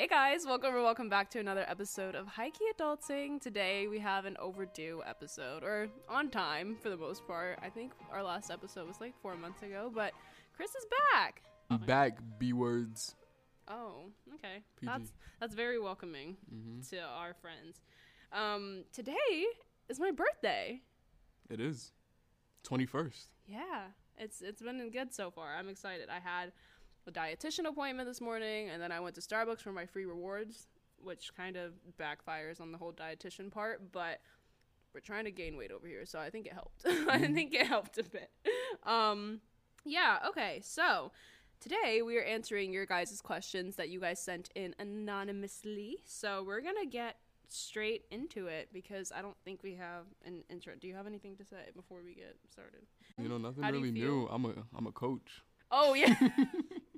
[0.00, 3.38] Hey guys, welcome or welcome back to another episode of High Key Adulting.
[3.38, 7.58] Today we have an overdue episode, or on time for the most part.
[7.62, 10.14] I think our last episode was like four months ago, but
[10.56, 11.42] Chris is back.
[11.86, 13.14] Back B words.
[13.68, 14.04] Oh,
[14.36, 14.62] okay.
[14.80, 14.90] PG.
[14.90, 17.82] That's that's very welcoming hmm to our friends.
[18.32, 19.44] Um, today
[19.90, 20.80] is my birthday.
[21.50, 21.92] It is.
[22.66, 23.26] 21st.
[23.46, 25.54] Yeah, it's it's been good so far.
[25.54, 26.08] I'm excited.
[26.08, 26.52] I had
[27.10, 30.68] a dietitian appointment this morning, and then I went to Starbucks for my free rewards,
[31.02, 33.92] which kind of backfires on the whole dietitian part.
[33.92, 34.20] But
[34.94, 36.84] we're trying to gain weight over here, so I think it helped.
[37.08, 38.30] I think it helped a bit.
[38.84, 39.40] Um,
[39.84, 40.18] yeah.
[40.28, 40.60] Okay.
[40.62, 41.12] So
[41.60, 45.98] today we are answering your guys' questions that you guys sent in anonymously.
[46.04, 47.16] So we're gonna get
[47.48, 50.74] straight into it because I don't think we have an intro.
[50.80, 52.82] Do you have anything to say before we get started?
[53.18, 54.28] You know, nothing How really new.
[54.30, 55.42] I'm a I'm a coach.
[55.72, 56.14] Oh yeah.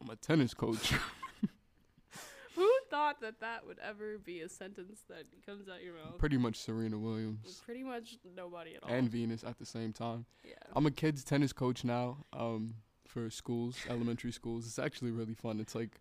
[0.00, 0.92] I'm a tennis coach.
[2.54, 6.18] Who thought that that would ever be a sentence that comes out your mouth?
[6.18, 8.90] Pretty much Serena Williams Pretty much nobody at all.
[8.92, 10.26] and Venus at the same time.
[10.44, 10.54] yeah.
[10.74, 12.24] I'm a kids tennis coach now.
[12.32, 12.74] Um,
[13.06, 14.66] for schools, elementary schools.
[14.66, 15.60] It's actually really fun.
[15.60, 16.00] It's like,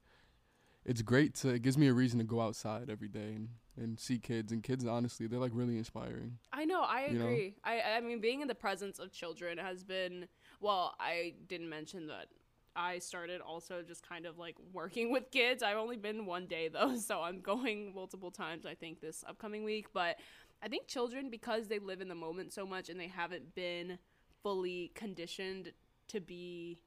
[0.84, 1.50] it's great to.
[1.50, 4.52] It gives me a reason to go outside every day and and see kids.
[4.52, 6.40] And kids, honestly, they're like really inspiring.
[6.52, 7.26] I know, I You know?
[7.28, 7.56] agree.
[7.64, 10.28] I I mean being in the presence of children has been
[10.60, 12.28] well, I didn't mention that
[12.78, 15.64] I started also just kind of like working with kids.
[15.64, 19.64] I've only been one day though, so I'm going multiple times I think this upcoming
[19.64, 20.18] week, but
[20.62, 23.98] I think children because they live in the moment so much and they haven't been
[24.44, 25.74] fully conditioned
[26.10, 26.80] to be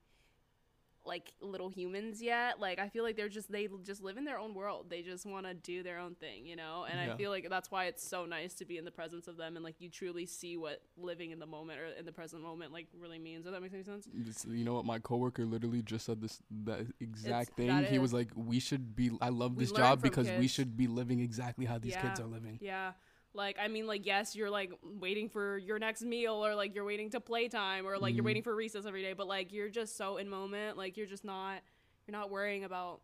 [1.04, 4.38] like little humans yet like i feel like they're just they just live in their
[4.38, 7.30] own world they just want to do their own thing you know and i feel
[7.30, 9.76] like that's why it's so nice to be in the presence of them and like
[9.80, 13.18] you truly see what living in the moment or in the present moment like really
[13.18, 14.84] means does that make any sense This, you know what?
[14.84, 17.68] My coworker literally just said this that exact thing.
[17.68, 19.10] that He was like, "We should be.
[19.20, 22.58] I love this job because we should be living exactly how these kids are living."
[22.60, 22.92] yeah
[23.34, 26.85] like i mean like yes you're like waiting for your next meal or like you're
[26.85, 28.27] waiting to playtime or like you're Mhm.
[28.27, 31.24] waiting for recess every day but like you're just so in moment like you're just
[31.24, 31.61] not
[32.07, 33.01] you're not worrying about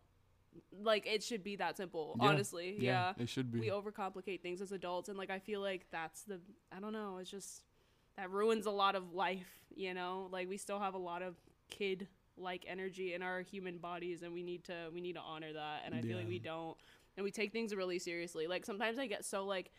[0.82, 2.28] like it should be that simple Yeah.
[2.28, 3.12] honestly yeah.
[3.19, 3.60] it should be.
[3.60, 6.41] we overcomplicate things as adults and like i feel like that's the
[6.76, 7.62] i don't know it's just
[8.16, 11.36] that ruins a lot of life you know like we still have a lot of
[11.70, 15.53] kid like energy in our human bodies and we need to we need to honor
[15.53, 16.76] that and i feel like we don't
[17.16, 19.70] and we take things really seriously like sometimes i get so like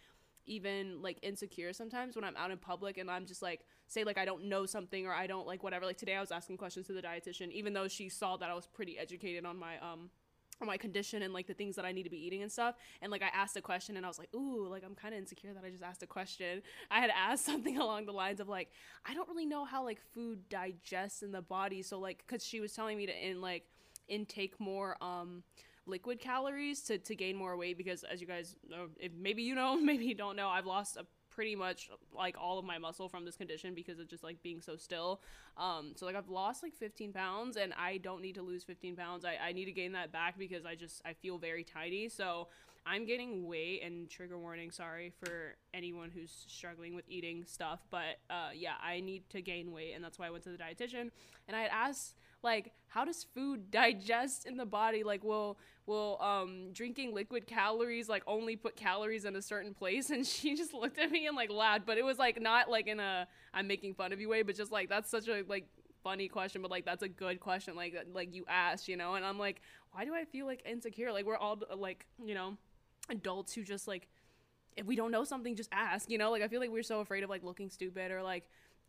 [0.47, 4.18] even like insecure sometimes when i'm out in public and i'm just like say like
[4.18, 6.88] i don't know something or i don't like whatever like today i was asking questions
[6.88, 10.09] to the dietitian even though she saw that i was pretty educated on my um
[10.62, 12.75] on my condition and like the things that I need to be eating and stuff.
[13.02, 15.19] And like I asked a question and I was like, ooh, like I'm kind of
[15.19, 16.62] insecure that I just asked a question.
[16.90, 18.72] I had asked something along the lines of like,
[19.06, 21.81] I don't really know how like food digests in the body.
[21.81, 23.66] So like, cause she was telling me to in like
[24.07, 25.44] intake more um
[25.88, 28.88] liquid calories to to gain more weight because as you guys know,
[29.18, 32.66] maybe you know, maybe you don't know, I've lost a pretty much like all of
[32.66, 35.22] my muscle from this condition because of just like being so still.
[35.56, 38.96] Um so like i've lost like 15 pounds and i don't need to lose 15
[38.96, 39.24] pounds.
[39.25, 42.09] I, I need to gain that back because i just i feel very tiny.
[42.09, 42.48] So
[42.86, 48.18] i'm gaining weight and trigger warning sorry for anyone who's struggling with eating stuff but
[48.30, 51.12] uh yeah i need to gain weight and that's why i went to the dietitian.
[51.48, 55.03] And i had asked like how does food digest in the body?
[55.03, 60.09] Like will will um drinking liquid calories like only put calories in a certain place?
[60.18, 61.86] And she just looked at me and like laughed.
[61.86, 64.56] But it was like not like in a i'm making fun of you way but
[64.56, 65.68] just like that's such a like
[66.03, 69.16] funny question but like that's a good question like like you asked you know?
[69.16, 69.62] And i'm like
[69.92, 71.12] why do i feel like insecure?
[71.12, 72.58] Like we're all like you know
[73.09, 74.08] adults who just like
[74.75, 76.31] if we don't know something just ask you know?
[76.31, 78.46] Like i feel like we're so afraid of like looking stupid or like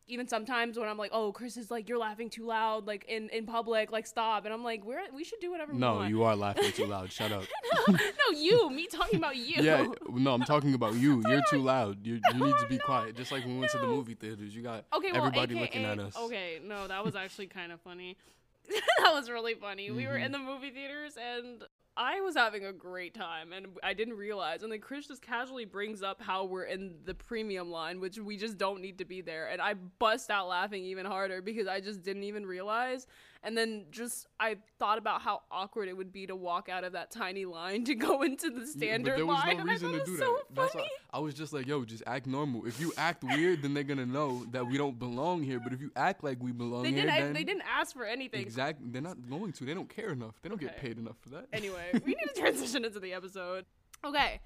[0.08, 3.28] even sometimes when i'm like oh chris is like you're laughing too loud like in
[3.28, 6.22] in public like stop and i'm like we're we should do whatever we no, you
[6.22, 7.12] are laughing too loud.
[7.12, 7.44] Shut up.
[7.88, 11.22] no you me talking about you Yeah, no, I'm talking about you.
[11.28, 12.06] You're too loud.
[12.06, 13.16] You you need to be No, quiet.
[13.16, 15.60] Just like when we went to the movie theaters, you got Okay, well, everybody AKA,
[15.62, 16.16] looking at us.
[16.16, 18.16] Okay, no, that was actually kind of funny.
[18.68, 19.90] that was really funny.
[19.90, 20.24] We were Mm-hmm.
[20.24, 21.62] in the movie theaters and
[21.98, 24.62] I was having a great time and I didn't realize.
[24.62, 28.36] And then Chris just casually brings up how we're in the premium line, which we
[28.36, 29.48] just don't need to be there.
[29.48, 33.08] And I bust out laughing even harder because I just didn't even realize.
[33.44, 36.92] And then just I thought about how awkward it would be to walk out of
[36.94, 39.54] that tiny line to go into the Yeah, standard but there was line.
[39.56, 40.26] no and I reason to do was that.
[40.26, 42.66] so That's why I was just like, yo, just act normal.
[42.66, 45.60] If you act weird, then they're gonna know that we don't belong here.
[45.60, 47.16] But if you act like we belong They here, didn't.
[47.16, 48.40] then They didn't ask for anything.
[48.40, 48.86] exactly.
[48.90, 49.64] They're not going to.
[49.64, 50.34] They don't care enough.
[50.42, 51.46] They don't get paid enough for that.
[51.52, 53.64] anyway, we need to transition into the episode.
[54.04, 54.40] Okay,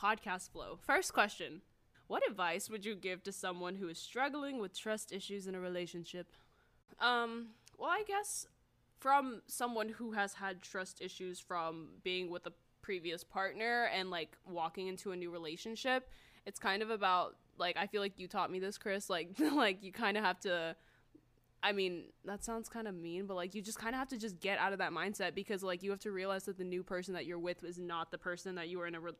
[0.00, 0.78] podcast flow.
[0.80, 1.62] First question
[2.06, 5.60] What advice would you give to someone who is struggling with trust issues in a
[5.60, 6.32] relationship?
[7.00, 7.48] Um,
[7.78, 8.46] well, I guess
[8.98, 12.52] from someone who has had trust issues from being with a
[12.82, 16.08] previous partner and like walking into a new relationship,
[16.46, 19.10] it's kind of about like I feel like you taught me this, Chris.
[19.10, 20.76] Like like you kind of have to.
[21.60, 24.16] I mean, that sounds kind of mean, but like you just kind of have to
[24.16, 26.84] just get out of that mindset because like you have to realize that the new
[26.84, 29.12] person that you're with is not the person that you were in a re-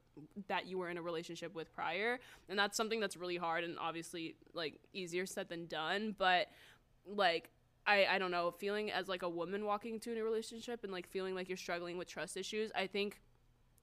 [0.46, 3.76] that you were in a relationship with prior, and that's something that's really hard and
[3.80, 6.14] obviously like easier said than done.
[6.16, 6.46] But
[7.06, 7.50] like
[7.86, 10.92] I I don't know, feeling as like a woman walking into a new relationship and
[10.92, 13.20] like feeling like you're struggling with trust issues, I think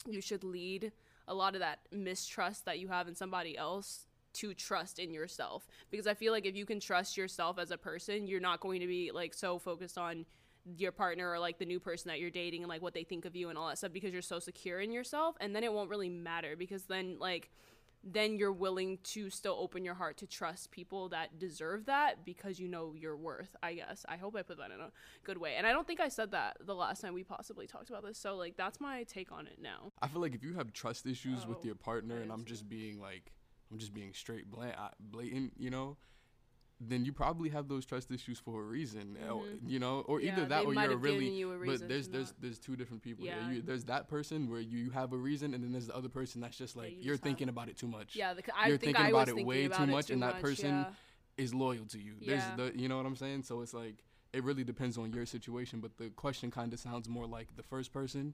[0.07, 0.93] you should lead
[1.27, 5.67] a lot of that mistrust that you have in somebody else to trust in yourself.
[5.91, 8.79] Because i feel like if you can trust yourself as a person you're not going
[8.81, 10.25] to be like so focused on
[10.77, 13.25] your partner or like the new person that you're dating and like what they think
[13.25, 15.71] of you and all that stuff because you're so secure in yourself and then it
[15.71, 17.51] won't really matter because then like
[18.07, 22.59] then you're willing to still open your heart to trust people that deserve that because
[22.59, 24.05] you know your worth i guess.
[24.07, 24.91] I hope i put that in a
[25.23, 25.55] good way.
[25.57, 28.17] And i don't think i said that the last time we possibly talked about this
[28.17, 29.91] so like that's my take on it now.
[30.01, 32.67] I feel like if you have trust issues Oh, with your partner, and I'm just
[32.69, 33.31] being like,
[33.71, 35.97] I'm just being straight blat, blatant, you know,
[36.79, 39.59] then you probably have those trust issues for a reason, or, Mhm.
[39.69, 41.29] you know, or Yeah, either that or you're a have given really.
[41.39, 43.25] you a But there's there's not- there's two different people.
[43.25, 43.53] Yeah, Yeah.
[43.55, 46.41] you, there's that person where you have a reason, and then there's the other person
[46.41, 48.15] that's just like you you're just have- thinking about it too much.
[48.15, 49.87] yeah the, i You're think thinking i about was it thinking way about too it
[49.87, 50.93] much, and too that person yeah.
[51.37, 52.15] is loyal to you.
[52.19, 52.55] There's Yeah.
[52.57, 53.43] the you know what I'm saying?
[53.43, 54.03] So it's like
[54.33, 57.63] it really depends on your situation, but the question kind of sounds more like the
[57.63, 58.33] first person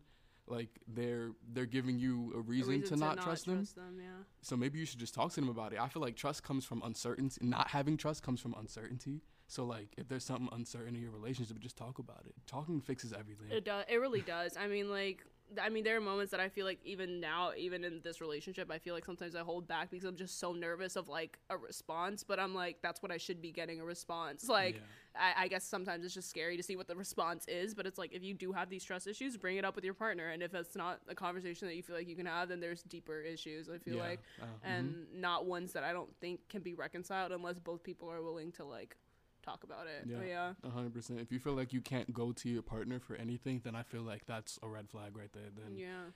[0.51, 3.65] like they're they're giving you a A reason, to, not, trust them.
[3.97, 4.05] yeah.
[4.41, 5.79] So maybe you should just talk to them about it.
[5.79, 7.37] I feel like trust comes from uncertainty.
[7.41, 9.21] Not having trust comes from uncertainty.
[9.47, 12.33] So like if there's something uncertain in your relationship, just talk about it.
[12.47, 13.47] Talking fixes everything.
[13.51, 13.85] It does.
[13.89, 14.55] It really does.
[14.57, 15.25] I mean, like,
[15.61, 18.71] I mean, there are moments that I feel like even now, even in this relationship,
[18.71, 21.57] I feel like sometimes I hold back because I'm just so nervous of like a
[21.57, 22.23] response.
[22.23, 24.47] But I'm like, that's what I should be getting a response.
[24.47, 24.81] Like, Yeah.
[25.15, 27.73] I, I guess sometimes it's just scary to see what the response is.
[27.73, 29.93] But it's like if you do have these trust issues, bring it up with your
[29.93, 30.29] partner.
[30.29, 32.81] And if it's not a conversation that you feel like you can have, then there's
[32.83, 33.69] deeper issues.
[33.69, 34.03] I feel Yeah.
[34.03, 35.13] like, Uh, and mhm.
[35.19, 38.63] not ones that I don't think can be reconciled unless both people are willing to
[38.65, 38.95] like
[39.43, 40.05] talk about it.
[40.05, 40.23] Yeah.
[40.23, 40.53] yeah.
[40.63, 41.19] A hundred percent.
[41.19, 44.03] If you feel like you can't go to your partner for anything, then I feel
[44.03, 45.49] like that's a red flag right there.
[45.55, 46.11] Then Yeah.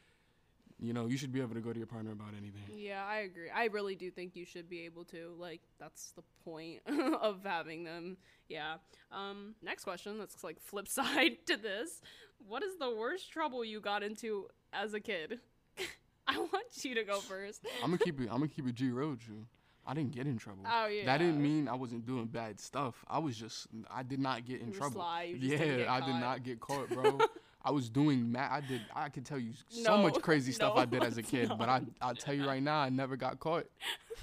[0.79, 2.63] You know you should be able to go to your partner about anything.
[2.69, 3.49] Yeah, I agree.
[3.53, 5.33] I really do think you should be able to.
[5.37, 6.81] Like, that's the point
[7.21, 8.17] of having them.
[8.49, 8.75] Yeah.
[9.11, 10.17] Um, next question.
[10.19, 12.01] That's like flip side to this.
[12.47, 15.39] What is the worst trouble you got into as a kid?
[16.27, 17.65] I want you to go first.
[17.83, 18.23] I'm gonna keep it.
[18.31, 19.45] I'm gonna keep it G road you.
[19.87, 20.63] I didn't get in trouble.
[20.67, 21.05] Oh yeah.
[21.05, 23.05] That didn't mean I wasn't doing bad stuff.
[23.07, 24.95] I was just I did not get in You trouble.
[24.95, 27.19] sly, you just didn't yeah, I did not get caught, bro.
[27.65, 28.51] I was doing mad.
[28.51, 28.81] I did.
[28.95, 31.67] I could tell you so No, much crazy stuff I did as a kid, but
[31.67, 33.65] I I'll tell you right now, I never got caught.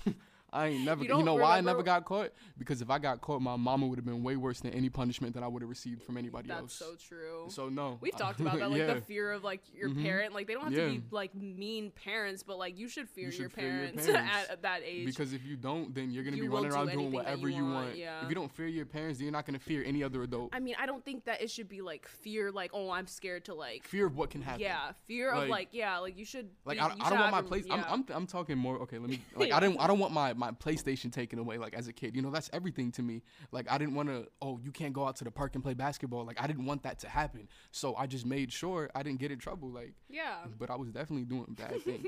[0.53, 1.03] I ain't never.
[1.05, 2.31] You You, know why I never got caught?
[2.59, 5.33] Because if I got caught, my mama would have been way worse than any punishment
[5.35, 6.79] that I would have received from anybody That's else.
[6.79, 7.45] That's so true.
[7.49, 7.99] So no.
[8.01, 8.95] We've talked about that, like yeah.
[8.95, 10.03] the fear of like your Mhm.
[10.03, 10.35] parent.
[10.35, 13.31] Like they don't have to be like mean parents, but like you should fear, You
[13.39, 14.33] your, should fear your parents parents.
[14.35, 15.07] at, at that age.
[15.07, 17.65] Because if you don't, then you're gonna You be running do around doing whatever you
[17.65, 17.97] want, want.
[17.97, 18.23] yeah.
[18.23, 20.51] If you don't fear your parents, then you're not gonna fear any other adult.
[20.53, 23.47] I mean, I don't think that it should be like fear, like oh, I'm scared
[23.47, 24.61] to like fear of what can happen.
[24.61, 26.51] Yeah, fear of Like- like yeah, like you should.
[26.67, 27.65] Like be- I, I don't want my place.
[27.67, 27.75] Yeah.
[27.75, 28.77] I'm, I'm I'm talking more.
[28.81, 29.21] Okay, let me.
[29.37, 31.57] Like I didn't I don't want my my PlayStation taken away.
[31.57, 33.23] Like as a kid, you know that's everything to me.
[33.53, 34.27] Like I didn't want to.
[34.41, 36.25] Oh, you can't go out to the park and play basketball.
[36.25, 37.49] Like I didn't want that to happen.
[37.71, 39.69] So I just made sure I didn't get in trouble.
[39.71, 40.39] Like, yeah.
[40.59, 42.07] but I was definitely doing bad things.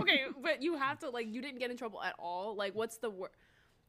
[0.00, 2.56] Okay, but you have to like you didn't get in trouble at all.
[2.56, 3.30] Like what's the word?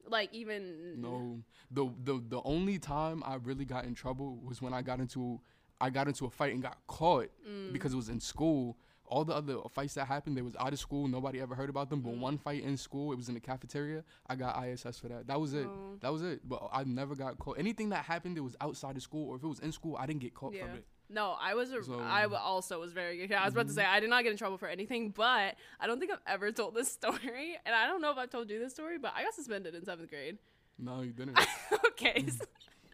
[0.07, 4.73] Like even No, the the the only time I really got in trouble was when
[4.73, 5.39] I got into
[5.79, 7.73] I got into a fight and got caught Mm.
[7.73, 8.77] because it was in school.
[9.11, 11.07] All the other fights that happened, they was out of school.
[11.07, 11.99] Nobody ever heard about them.
[11.99, 12.03] Mm.
[12.05, 14.05] But one fight in school, it was in the cafeteria.
[14.27, 15.27] I got ISS for that.
[15.27, 15.67] That was it.
[15.67, 15.97] Oh.
[15.99, 16.47] That was it.
[16.47, 17.59] But I never got caught.
[17.59, 20.05] Anything that happened, it was outside of school, or if it was in school, I
[20.05, 20.67] didn't get caught Yeah.
[20.67, 20.85] from it.
[21.09, 21.71] No, I was.
[21.73, 23.33] A, So- I also was very good.
[23.33, 23.75] I was about to Mhm.
[23.75, 26.53] say I did not get in trouble for anything, but I don't think I've ever
[26.53, 29.23] told this story, and I don't know if I've told you this story, but I
[29.23, 30.37] got suspended in seventh grade.
[30.79, 31.37] No, you didn't.
[31.87, 32.23] okay.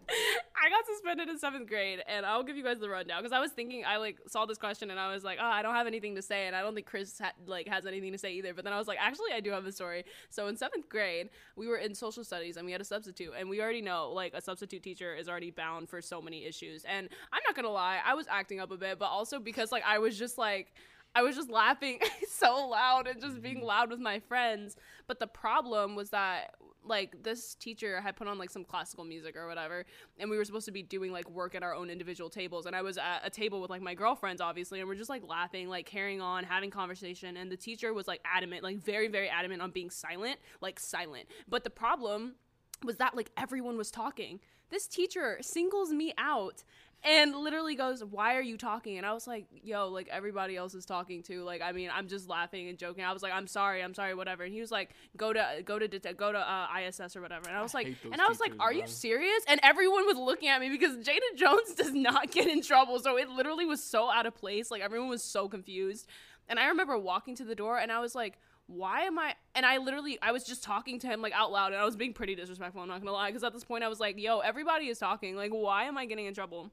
[0.64, 3.40] I got suspended in seventh grade, and I'll give you guys the rundown because I
[3.40, 5.88] was thinking I like saw this question and I was like, oh, I don't have
[5.88, 8.54] anything to say, and I don't think Chris ha- like has anything to say either.
[8.54, 10.04] But then I was like, actually, I do have a story.
[10.30, 13.50] So in seventh grade, we were in social studies and we had a substitute, and
[13.50, 16.84] we already know like a substitute teacher is already bound for so many issues.
[16.86, 19.84] And I'm not gonna lie, I was acting up a bit, but also because like
[19.86, 20.74] I was just like.
[21.16, 22.00] I was just laughing
[22.30, 23.66] so loud and just being mm-hmm.
[23.66, 24.76] loud with my friends.
[25.08, 26.54] But the problem was that
[26.88, 29.86] like this teacher had put on like some classical music or whatever,
[30.20, 32.66] and we were supposed to be doing like work at our own individual tables.
[32.66, 35.28] And I was at a table with like my girlfriends, obviously, and we're just like
[35.28, 37.38] laughing, like carrying on, having conversation.
[37.38, 41.28] And the teacher was like adamant, like very, very adamant on being silent, like silent.
[41.48, 42.36] But the problem
[42.84, 44.40] was that like everyone was talking.
[44.70, 46.64] This teacher singles me out
[47.04, 50.74] and literally goes, "Why are you talking?" And I was like, "Yo, like everybody else
[50.74, 51.44] is talking too.
[51.44, 54.14] Like, I mean, I'm just laughing and joking." I was like, "I'm sorry, I'm sorry,
[54.14, 57.22] whatever." And he was like, "Go to go to det- go to uh, ISS or
[57.22, 60.06] whatever." And I was I like, and I was like, "Are you serious?" And everyone
[60.06, 63.66] was looking at me because Jada Jones does not get in trouble, so it literally
[63.66, 64.70] was so out of place.
[64.72, 66.08] Like everyone was so confused.
[66.50, 68.38] And I remember walking to the door, and I was like.
[68.70, 69.34] Why am I?
[69.56, 71.96] And I literally, I was just talking to him like out loud, and I was
[71.96, 72.82] being pretty disrespectful.
[72.82, 75.38] I'm not gonna lie, because at this point, I was like, "Yo, everybody is talking.
[75.38, 76.70] Like, why am I getting in trouble?"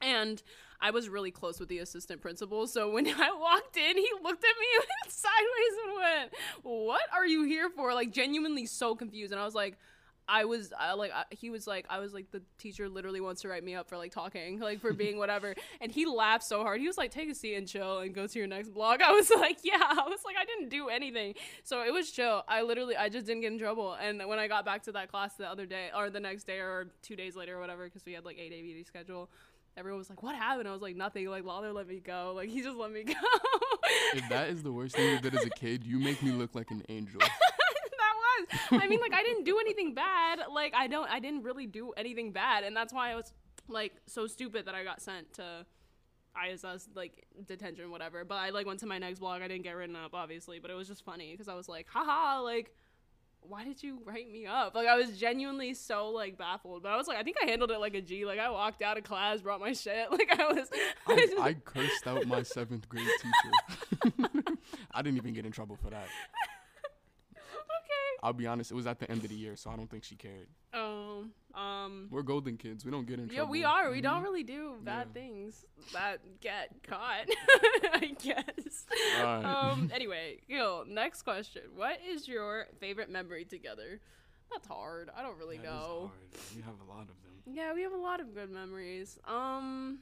[0.00, 0.42] And
[0.80, 2.66] I was really close with the assistant principal.
[2.66, 6.32] So when I walked in, he looked at me sideways and went,
[6.62, 7.94] What are you here for?
[7.94, 9.32] Like, genuinely so confused.
[9.32, 9.78] And I was like,
[10.28, 13.42] I was uh, like, I, he was like, I was like, the teacher literally wants
[13.42, 15.54] to write me up for like talking, like for being whatever.
[15.80, 16.80] and he laughed so hard.
[16.80, 19.02] He was like, take a seat and chill and go to your next blog.
[19.02, 19.78] I was like, yeah.
[19.80, 21.34] I was like, I didn't do anything.
[21.62, 22.42] So it was chill.
[22.48, 23.94] I literally, I just didn't get in trouble.
[23.94, 26.58] And when I got back to that class the other day, or the next day,
[26.58, 29.28] or two days later, or whatever, because we had like eight ABD schedule.
[29.76, 32.32] Everyone was like, "What happened?" I was like, "Nothing." Like Lawler let me go.
[32.36, 33.14] Like he just let me go.
[34.14, 36.54] If that is the worst thing you did as a kid, you make me look
[36.54, 37.20] like an angel.
[37.20, 37.28] that
[37.98, 38.80] was.
[38.82, 40.40] I mean, like I didn't do anything bad.
[40.52, 41.10] Like I don't.
[41.10, 43.32] I didn't really do anything bad, and that's why I was
[43.68, 45.66] like so stupid that I got sent to
[46.36, 48.24] ISS like detention, whatever.
[48.24, 49.42] But I like went to my next blog.
[49.42, 51.88] I didn't get written up, obviously, but it was just funny because I was like,
[51.88, 52.74] haha, like.
[53.46, 54.74] Why did you write me up?
[54.74, 57.70] Like I was genuinely so like baffled, but I was like, I think I handled
[57.70, 58.24] it like a G.
[58.24, 60.08] Like I walked out of class, brought my shit.
[60.14, 60.68] Like I was,
[61.08, 64.40] I, I cursed out my seventh grade teacher.
[64.94, 66.06] I didn't even get in trouble for that.
[68.24, 70.02] I'll be honest, it was at the end of the year, so I don't think
[70.02, 70.48] she cared.
[70.72, 72.82] Um, um, We're golden kids.
[72.84, 73.52] We don't get in yeah, trouble.
[73.52, 73.90] we are.
[73.90, 74.02] We Mhm.
[74.02, 75.12] don't really do bad Yeah.
[75.22, 77.28] things that get caught.
[77.92, 78.86] I guess.
[79.20, 79.44] Alright.
[79.44, 79.90] Um.
[79.94, 80.84] Anyway, yo.
[80.88, 81.62] Next question.
[81.76, 84.00] What is your favorite memory together?
[84.50, 85.10] That's hard.
[85.16, 86.10] I don't really That know.
[86.10, 86.56] hard.
[86.56, 87.42] We have a lot of them.
[87.54, 89.18] Yeah, we have a lot of good memories.
[89.26, 89.98] Um.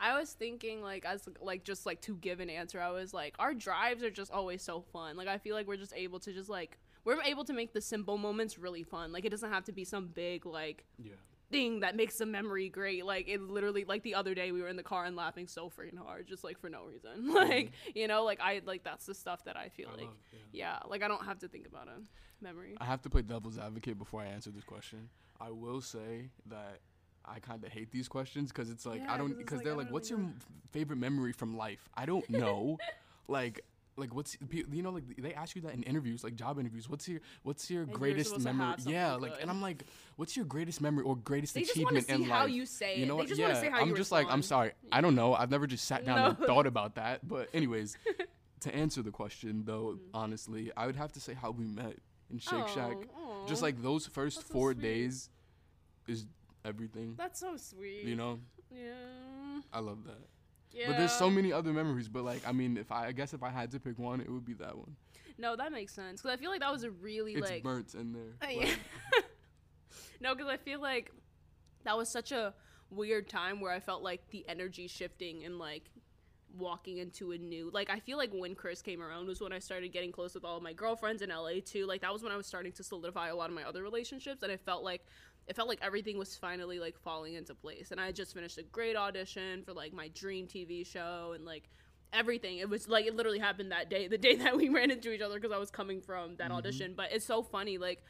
[0.00, 2.80] I was thinking like as like just like to give an answer.
[2.80, 5.16] I was like our drives are just always so fun.
[5.16, 7.80] Like I feel like we're just able to just like we're able to make the
[7.80, 9.12] simple moments really fun.
[9.12, 11.12] Like it doesn't have to be some big like Yeah.
[11.50, 13.04] thing that makes the memory great.
[13.06, 15.70] Like it literally like the other day we were in the car and laughing so
[15.70, 17.10] freaking hard just like for no reason.
[17.18, 17.30] Mm-hmm.
[17.34, 20.16] Like, you know, like I like that's the stuff that I feel I like love,
[20.32, 20.38] yeah.
[20.52, 22.00] yeah, like I don't have to think about a
[22.44, 22.76] memory.
[22.80, 25.08] I have to play devil's advocate before I answer this question.
[25.40, 26.80] I will say that
[27.24, 29.64] I kind of hate these questions because it's like Yeah, I 'cause don't because like,
[29.64, 30.38] they're like, "What's really your m-
[30.70, 32.78] favorite memory from life?" I don't know.
[33.28, 33.60] like,
[33.98, 36.88] like what's you know like they ask you that in interviews, like job interviews.
[36.88, 38.74] What's your what's your And greatest memory?
[38.86, 39.40] Yeah, like, good.
[39.42, 39.84] and I'm like,
[40.16, 42.94] "What's your greatest memory or greatest They just achievement see in how life?" you say
[42.94, 42.98] it.
[43.00, 43.28] You know they what?
[43.28, 45.34] just yeah, want to see how I'm you just like, I'm sorry, I don't know.
[45.34, 47.20] I've never just sat down and thought about that.
[47.28, 47.96] But anyways,
[48.60, 49.98] to answer the question though, Mm.
[50.14, 51.96] honestly, I would have to say how we met
[52.30, 52.96] in Shake Shack.
[53.16, 54.82] Oh, Just like those first so four sweet.
[54.82, 55.30] days
[56.06, 56.26] is
[56.64, 57.14] everything.
[57.16, 58.04] that's so sweet.
[58.04, 58.40] You know,
[58.70, 59.60] Yeah.
[59.72, 60.22] I love that.
[60.72, 60.88] Yeah.
[60.88, 62.08] But there's so many other memories.
[62.08, 64.30] But like, I mean, if I, I guess if I had to pick one, it
[64.30, 64.96] would be that one.
[65.38, 67.94] No, that makes sense because I feel like that was a really It's like burnt
[67.94, 68.34] in there.
[68.42, 68.78] Uh, Like,
[70.20, 71.12] no, because I feel like
[71.84, 72.54] that was such a
[72.90, 75.84] weird time where I felt like the energy shifting and like
[76.56, 79.58] walking into a new like I feel like when Chris came around was when I
[79.58, 81.86] started getting close with all of my girlfriends in LA too.
[81.86, 84.42] Like that was when I was starting to solidify a lot of my other relationships
[84.42, 85.04] and I felt like
[85.48, 87.90] it felt like everything was finally like falling into place.
[87.90, 91.70] And I just finished a great audition for like my dream TV show and like
[92.12, 92.58] everything.
[92.58, 95.22] It was like it literally happened that day, the day that we ran into each
[95.22, 96.52] other because I was coming from that mm-hmm.
[96.56, 96.94] audition.
[96.94, 98.02] But it's so funny, like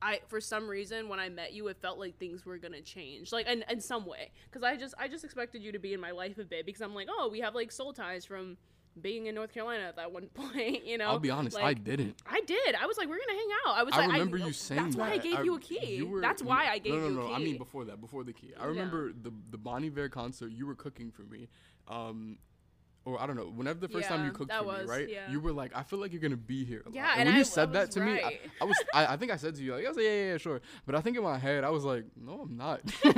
[0.00, 3.32] I for some reason when I met you, it felt like things were gonna change,
[3.32, 6.00] like in, in some way, because I just I just expected you to be in
[6.00, 8.56] my life a bit because I'm like, oh, we have like soul ties from
[9.00, 11.06] being in North Carolina at that one point, you know.
[11.06, 12.16] I'll be honest, I didn't.
[12.30, 12.74] I did.
[12.74, 13.76] I was like, we're gonna hang out.
[13.78, 15.22] I was like I like, remember you saying That's why I that.
[15.22, 15.96] gave you a key.
[15.96, 17.34] you were- that's why I gave no, no, you no, a key.
[17.34, 18.52] I mean before that, before the key.
[18.58, 18.68] I Yeah.
[18.68, 20.50] remember the the Bon Iver concert.
[20.52, 21.48] You were cooking for me.
[21.88, 22.38] Um,
[23.08, 23.50] or I don't know.
[23.54, 25.08] Whenever the first time you cooked for me, right?
[25.08, 25.30] yeah.
[25.30, 26.82] You were like, I feel like you're gonna be here.
[26.84, 26.94] A lot.
[26.94, 28.38] Yeah, and, and when I- you said that was to me, I.
[28.60, 30.30] I was, I, I think I said to you, like, I was like, yeah, yeah,
[30.32, 30.60] yeah, sure.
[30.86, 32.80] But I think in my head, I was like, no, I'm not.
[33.04, 33.16] like,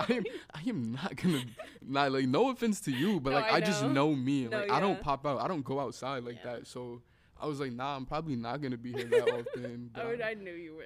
[0.00, 1.42] I am, I am not gonna,
[1.86, 4.14] not like, no offense to you, but No, like, I just know.
[4.14, 4.46] me.
[4.48, 5.40] No, Like, I don't pop out.
[5.40, 6.54] I don't go outside like Yeah.
[6.54, 6.66] that.
[6.66, 7.02] So.
[7.40, 9.22] I was like, nah, I'm probably not gonna be here that
[9.54, 9.90] often.
[9.94, 10.82] I, but would, I- I knew you were.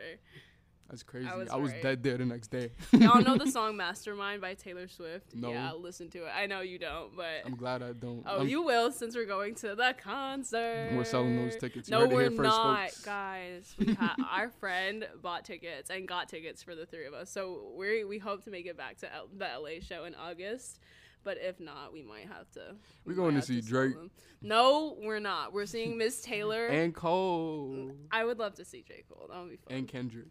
[0.91, 1.27] That's crazy.
[1.27, 1.83] I was was, right.
[1.83, 2.71] dead there the next day.
[2.93, 5.35] Y'all know the song "Mastermind" by Taylor Swift?
[5.35, 5.51] No.
[5.51, 6.31] Yeah, listen to it.
[6.37, 8.23] I know you don't, but I'm glad I don't.
[8.27, 10.91] Oh, I'm- you will since we're going to the concert.
[10.95, 11.89] We're selling those tickets.
[11.89, 13.01] No, we're first, not, folks.
[13.05, 13.75] guys.
[13.79, 17.31] We ha- our friend bought tickets and got tickets for the three of us.
[17.31, 20.79] So we we hope to make it back to L- the LA show in August.
[21.25, 22.75] But if not, we might have to.
[23.05, 23.95] We're we going to see sell Drake.
[24.43, 25.53] No, we're not.
[25.53, 26.67] We're seeing Miss Taylor.
[26.67, 29.29] and Cole I would love to see J Cole.
[29.31, 29.77] That would be fun.
[29.79, 30.27] and Kendrick.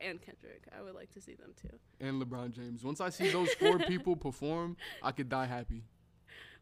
[0.00, 0.64] And Kendrick.
[0.76, 1.76] I would like to see them too.
[2.00, 2.84] And LeBron James.
[2.84, 5.82] Once I see those four people perform, I could die happy.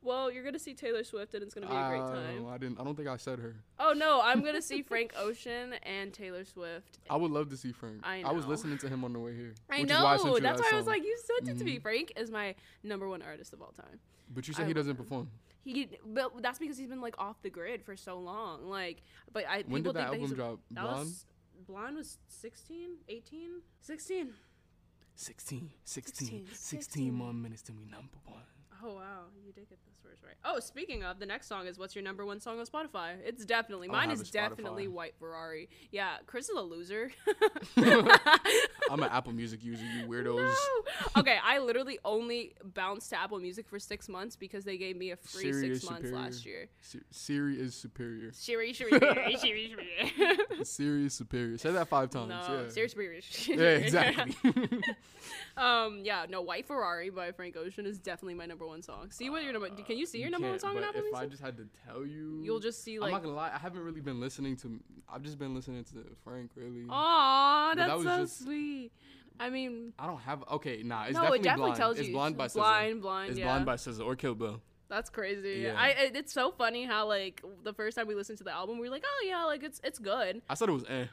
[0.02, 2.46] Well, you're gonna see Taylor Swift, and it's gonna be a great Uh, time.
[2.46, 2.78] I didn't.
[2.78, 3.56] I don't think I said her.
[3.80, 6.98] Oh no, I'm gonna see Frank Ocean and Taylor Swift.
[7.10, 8.00] I would love to see Frank.
[8.04, 9.54] I I was listening to him on the way here.
[9.68, 10.04] I know.
[10.04, 11.78] Why I That's that why I was like, you sent it to me.
[11.78, 11.82] Mhm.
[11.82, 13.98] Frank is my number one artist of all time.
[14.32, 14.96] But you said I he doesn't him.
[14.96, 15.30] perform.
[15.64, 18.68] He, but that's because he's been like off the grid for so long.
[18.68, 19.02] Like,
[19.32, 20.60] but I When people did that think album that drop?
[20.70, 21.10] that Blonde.
[21.56, 24.32] Was Blonde was 16, 18, 16.
[25.18, 28.42] 16, 16, 16, 16 more minutes to be number one.
[28.84, 30.34] Oh wow, you did get this verse right.
[30.44, 33.14] Oh, speaking of, the next song is what's your number one song on Spotify?
[33.24, 35.70] It's definitely mine is definitely White Ferrari.
[35.90, 37.10] Yeah, Chris is a loser.
[38.90, 40.36] I'm an Apple Music user, you weirdos.
[40.36, 41.20] No.
[41.20, 45.10] Okay, I literally only bounced to Apple Music for six months because they gave me
[45.10, 46.16] a free Siri six months superior.
[46.24, 46.68] last year.
[46.80, 48.30] Si- Siri is superior.
[48.32, 50.64] Siri, Siri, Siri, Siri, Siri.
[50.64, 51.58] Siri is superior.
[51.58, 52.28] Say that five times.
[52.28, 52.68] no, yeah.
[52.68, 53.22] Siri, Siri.
[53.58, 54.36] Yeah, exactly.
[55.56, 59.10] um, yeah, no, White Ferrari by Frank Ocean is definitely my number one song.
[59.10, 59.68] See what your number?
[59.70, 62.04] Can you see your number one song on Apple if I just had to tell
[62.06, 63.50] you, You'll just see I'm not gonna lie.
[63.54, 64.78] I haven't really been listening to.
[65.12, 66.50] I've just been listening to Frank.
[66.56, 66.84] Really.
[66.88, 68.75] aw, But that was so just- sweet.
[69.38, 70.44] I mean, I don't have.
[70.52, 71.04] Okay, nah.
[71.04, 71.78] It's no, definitely it definitely blind.
[71.78, 72.54] tells it's you blind by SZA.
[72.54, 73.30] blind, blind.
[73.30, 73.44] It's yeah.
[73.46, 74.60] blind by SZA or Kill Bill.
[74.88, 75.62] That's crazy.
[75.62, 75.74] Yeah.
[75.76, 78.78] I it, it's so funny how like the first time we listened to the album,
[78.78, 80.42] we were like, oh yeah, like it's it's good.
[80.48, 81.06] I said it was eh.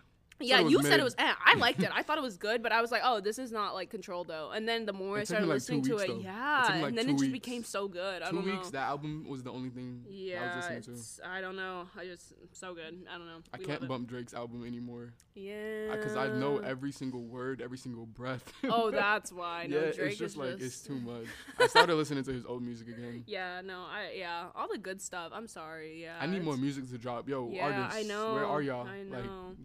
[0.44, 1.16] Yeah, it you said it was.
[1.18, 1.34] Eh.
[1.46, 1.90] I liked it.
[1.94, 4.26] I thought it was good, but I was like, oh, this is not like Ctrl
[4.28, 4.52] though.
[4.52, 6.20] And then the more It I started like, listening to it, though.
[6.20, 7.32] Yeah, me, like, and then it just weeks.
[7.32, 8.22] became so good.
[8.22, 8.66] I Two weeks.
[8.66, 8.70] know.
[8.72, 10.92] That album was the only thing I yeah, was listening to.
[10.94, 11.88] it's, I don't know.
[12.00, 13.06] I just so good.
[13.14, 13.40] I don't know.
[13.54, 17.78] I We can't bump Drake's album anymore Yeah, because I know every single word, every
[17.78, 18.44] single breath.
[18.70, 19.68] Oh, that's why.
[19.70, 20.64] No, yeah, Drake it's just like just.
[20.64, 21.26] it's too much.
[21.60, 23.24] I started listening to his old music again.
[23.28, 25.32] Yeah, no, I yeah, all the good stuff.
[25.34, 26.02] I'm sorry.
[26.02, 27.28] Yeah, I need more music to drop.
[27.30, 28.34] Yo, Yeah, artists, I know.
[28.34, 28.88] where are y'all?
[28.88, 29.56] I Like, know.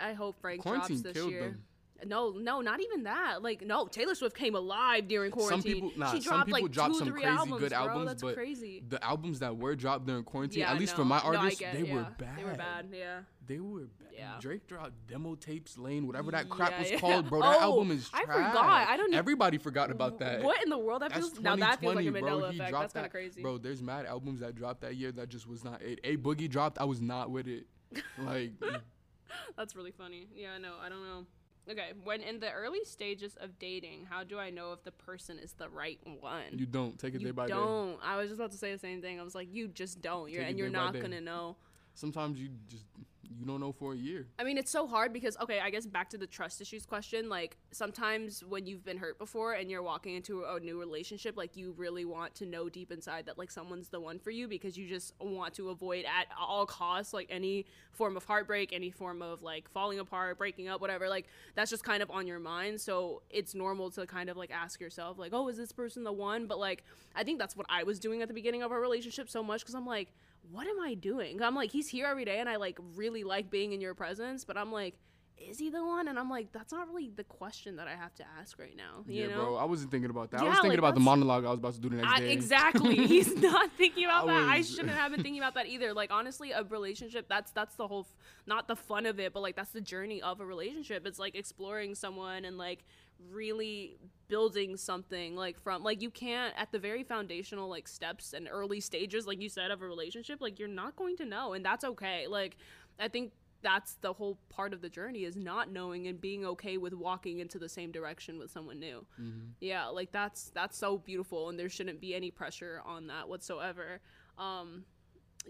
[0.00, 1.40] I hope Frank quarantine drops this killed year.
[1.42, 1.64] them.
[2.06, 3.42] No, no, not even that.
[3.42, 5.74] Like, no, Taylor Swift came alive during Some quarantine.
[5.74, 7.78] people- nah, she some dropped people like dropped two, some three crazy albums, good bro.
[7.78, 8.84] albums, That's but crazy.
[8.86, 10.96] The albums that were dropped during quarantine, Yeah, at least no.
[10.98, 12.36] for my No, artists, get- they were bad.
[12.38, 12.88] They were bad.
[12.92, 13.20] Yeah.
[13.46, 14.08] They were bad.
[14.12, 14.36] Yeah.
[14.40, 16.98] Drake dropped demo tapes, Lane, whatever that crap Yeah, was yeah.
[16.98, 17.40] called, bro.
[17.42, 18.88] That Oh, album is I forgot.
[18.88, 20.42] I don't e- Everybody forgot about that.
[20.42, 21.00] What in the world?
[21.02, 22.40] That That's feels now that feels like a 2020, bro.
[22.40, 22.72] Mandela effect.
[22.72, 23.40] That's kind that- of crazy.
[23.40, 26.00] Bro, there's mad albums that dropped that year that just was not it.
[26.04, 27.66] A Boogie dropped, I was not with it.
[28.18, 28.52] Like,
[29.56, 30.28] That's really funny.
[30.34, 31.24] Yeah, no, I don't know.
[31.70, 35.38] Okay, when in the early stages of dating, how do I know if the person
[35.38, 36.42] is the right one?
[36.52, 37.54] you don't take it You day by day.
[37.54, 37.98] don't.
[38.04, 39.18] I was just about to say the same thing.
[39.18, 40.30] I was like, you just don't.
[40.30, 41.56] You're and you're not gonna know.
[41.94, 42.84] Sometimes you just
[43.38, 44.26] you don't know for a year.
[44.38, 47.28] I mean, it's so hard because okay, I guess back to the trust issues question.
[47.28, 51.56] Like sometimes when you've been hurt before and you're walking into a new relationship, like
[51.56, 54.76] you really want to know deep inside that like someone's the one for you because
[54.76, 59.22] you just want to avoid at all costs like any form of heartbreak, any form
[59.22, 61.08] of like falling apart, breaking up, whatever.
[61.08, 62.80] Like that's just kind of on your mind.
[62.80, 66.12] So it's normal to kind of like ask yourself like, oh, is this person the
[66.12, 66.46] one?
[66.46, 66.84] But like
[67.16, 69.60] I think that's what I was doing at the beginning of our relationship so much
[69.60, 70.12] because I'm like
[70.50, 71.42] what am I doing?
[71.42, 74.44] I'm like, he's here every day and I like really like being in your presence,
[74.44, 74.96] but I'm like,
[75.36, 76.08] is he the one?
[76.08, 79.04] And I'm like, that's not really the question that I have to ask right now.
[79.06, 79.44] You yeah, know?
[79.44, 79.56] bro.
[79.56, 80.40] I wasn't thinking about that.
[80.40, 82.12] Yeah, I was thinking like, about the monologue I was about to do the next
[82.12, 82.32] I, day.
[82.32, 83.06] exactly.
[83.06, 84.48] He's not thinking about I that.
[84.48, 85.92] I shouldn't have been thinking about that either.
[85.92, 89.40] Like honestly, a relationship that's that's the whole f- not the fun of it, but
[89.40, 91.06] like that's the journey of a relationship.
[91.06, 92.84] It's like exploring someone and like
[93.30, 93.96] really
[94.28, 98.80] building something like from like you can't at the very foundational like steps and early
[98.80, 101.84] stages like you said of a relationship like you're not going to know and that's
[101.84, 102.26] okay.
[102.26, 102.56] Like
[102.98, 106.76] I think that's the whole part of the journey is not knowing and being okay
[106.76, 109.06] with walking into the same direction with someone new.
[109.20, 109.52] Mhm.
[109.60, 114.00] yeah like that's that's so beautiful and there shouldn't be any pressure on that whatsoever.
[114.38, 114.84] Um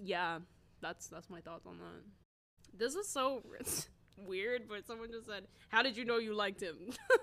[0.01, 0.39] yeah
[0.81, 2.79] that's that's my thoughts on that.
[2.79, 3.43] This is so
[4.17, 5.45] weird but someone just said.
[5.69, 6.77] How did you know you liked him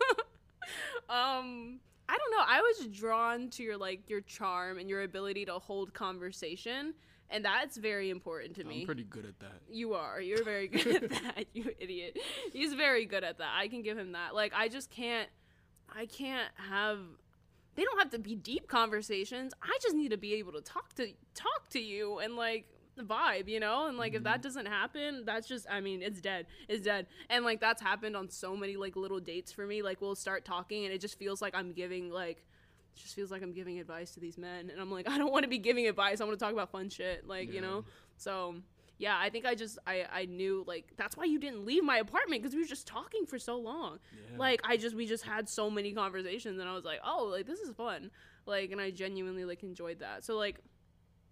[1.09, 5.45] um i don't know i was drawn to your like your charm and your ability
[5.45, 6.93] to hold conversation
[7.29, 9.61] and that's very important to me I'm pretty good at that.
[9.69, 10.19] you are.
[10.19, 12.17] You're very good at that, you idiot.
[12.51, 13.51] He's very good at that.
[13.57, 14.35] I can give him that.
[14.35, 15.29] Like I just can't
[15.95, 16.99] I can't have
[17.75, 19.53] they don't have to be deep conversations.
[19.63, 22.65] I just need to be able to talk to talk to you and like
[23.01, 23.87] vibe, you know?
[23.87, 24.41] And like if that mm-hmm.
[24.41, 26.47] doesn't happen, that's just I mean, it's dead.
[26.67, 27.07] It's dead.
[27.29, 29.81] And like that's happened on so many like little dates for me.
[29.81, 32.37] Like we'll start talking and it just feels like I'm giving like
[32.95, 35.31] it just feels like I'm giving advice to these men and I'm like I don't
[35.31, 36.21] want to be giving advice.
[36.21, 37.85] I want to talk about fun shit, like, you know?
[38.17, 38.55] So
[39.01, 41.97] yeah, I think I just I I knew like that's why you didn't leave my
[41.97, 43.97] apartment because we were just talking for so long.
[44.13, 44.37] Yeah.
[44.37, 47.47] Like I just we just had so many conversations and I was like, oh, like
[47.47, 48.11] this is fun.
[48.45, 50.23] Like and I genuinely like enjoyed that.
[50.23, 50.59] So like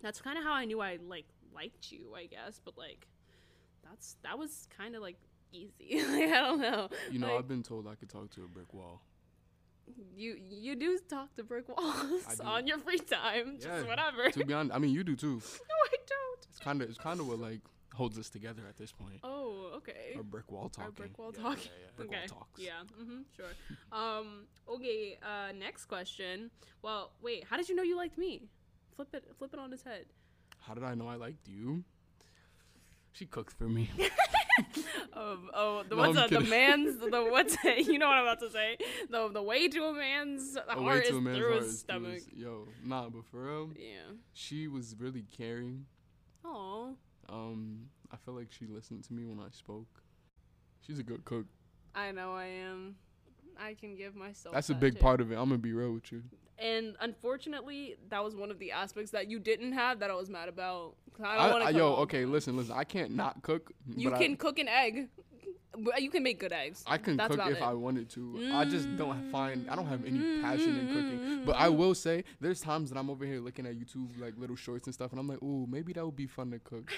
[0.01, 2.59] that's kind of how I knew I like liked you, I guess.
[2.63, 3.07] But like
[3.83, 5.17] that's that was kind of like
[5.51, 6.03] easy.
[6.03, 6.89] like, I don't know.
[7.12, 9.01] You know, Like, I've been told I could talk to a brick wall.
[10.15, 14.29] you you do talk to brick walls on your free time, just whatever.
[14.31, 15.35] To be honest, I mean, you do too.
[15.69, 16.45] no, I don't.
[16.49, 17.62] It's kind of it's kind of what like
[17.95, 19.19] holds us together at this point.
[19.23, 20.13] Oh, okay.
[20.15, 20.85] Our brick wall talking.
[20.85, 21.63] Our brick wall Yeah, talking.
[21.65, 22.17] Yeah, yeah, brick okay.
[22.31, 22.59] wall talks.
[22.62, 22.71] Yeah.
[23.01, 23.21] Mm-hmm.
[23.35, 23.53] Sure.
[23.91, 24.45] um.
[24.69, 25.17] Okay.
[25.23, 25.51] Uh.
[25.57, 26.51] Next question.
[26.83, 27.45] Well, wait.
[27.49, 28.43] How did you know you liked me?
[28.95, 29.23] Flip it.
[29.39, 30.05] Flip it on his head.
[30.60, 31.84] How did I know I liked you?
[33.12, 33.89] She cooked for me.
[35.13, 36.30] Um, oh, the No, what's that?
[36.30, 37.88] The man's the what's it?
[37.88, 38.78] You know what I'm about to say?
[39.10, 41.80] The the way to a man's A way heart is a man's through heart his
[41.80, 42.13] stomach.
[42.15, 44.12] his- Yo, nah, but for real, Yeah.
[44.34, 45.86] she was really caring.
[46.43, 46.95] Oh.
[47.30, 49.88] Um, I felt like she listened to me when I spoke.
[50.86, 51.45] She's a good cook.
[51.95, 52.95] I know I am.
[53.60, 54.54] I can give myself.
[54.54, 55.02] That's a big tip.
[55.02, 55.36] part of it.
[55.36, 56.24] I'm gonna be real with you.
[56.62, 60.30] And unfortunately, that was one of the aspects that you didn't have that I was
[60.30, 60.95] mad about.
[61.24, 61.78] I I, don't want I- to.
[61.78, 62.74] yo, okay, listen, listen.
[62.76, 63.72] I can't not cook.
[63.95, 65.10] You can I, cook an egg.
[65.98, 66.84] You can make good eggs.
[66.88, 67.62] I can That's cook if it.
[67.62, 68.50] I wanted to.
[68.54, 69.69] I just don't find.
[69.69, 71.45] I don't have any passion in cooking.
[71.45, 74.56] But I will say, there's times that I'm over here looking at YouTube like little
[74.56, 76.91] shorts and stuff, and I'm like, ooh, maybe that would be fun to cook.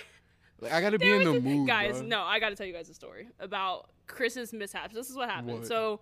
[0.61, 2.07] Like I gotta be in the mood, guys, bruh.
[2.07, 4.93] no, I got to tell you guys a story about Chris's mishaps.
[4.93, 5.59] This is what happened.
[5.59, 5.67] What?
[5.67, 6.01] So,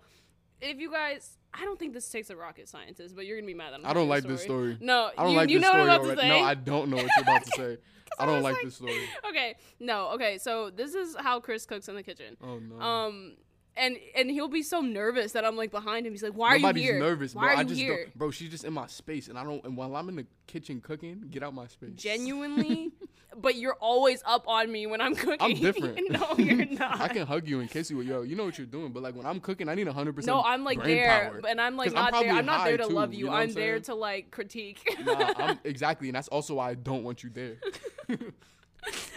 [0.60, 3.54] if you guys, I don't think this takes a rocket scientist, but you're gonna be
[3.54, 4.76] mad that I'm I don't like this story.
[4.80, 6.20] No, I don't you, like you this know story what I'm about already.
[6.20, 6.40] to say.
[6.40, 7.78] No, I don't know what you're about to say.
[8.18, 9.00] I I don't was like like- this story.
[9.28, 10.38] okay, no, okay.
[10.38, 12.36] So this is how Chris cooks in the kitchen.
[12.42, 12.80] Oh no.
[12.80, 13.36] Um,
[13.76, 16.12] and and he'll be so nervous that I'm like behind him.
[16.12, 17.00] He's like, "Why Nobody's are you here?
[17.00, 17.50] nervous, Why bro.
[17.50, 18.30] are I you just here?" don't, bro.
[18.30, 19.62] She's just in my space, and I don't.
[19.64, 21.90] And while I'm in the kitchen cooking, get out my space.
[21.94, 22.90] Genuinely,
[23.36, 25.36] but you're always up on me when I'm cooking.
[25.40, 25.98] I'm different.
[26.10, 27.00] no, you're not.
[27.00, 28.00] I can hug you and kiss you.
[28.00, 30.14] Yo, you know what you're doing, but like when I'm cooking, I need 100.
[30.16, 31.40] percent No, I'm like there, power.
[31.48, 32.32] and I'm like 'Cause I'm not there.
[32.32, 33.26] I'm not there to too, love you you.
[33.26, 34.80] know I'm I'm there to like critique.
[35.04, 37.56] nah, I'm exactly, and that's also why I don't want you there.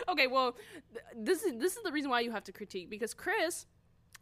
[0.09, 0.55] okay, well,
[0.93, 3.65] th- this is this is the reason why you have to critique because Chris,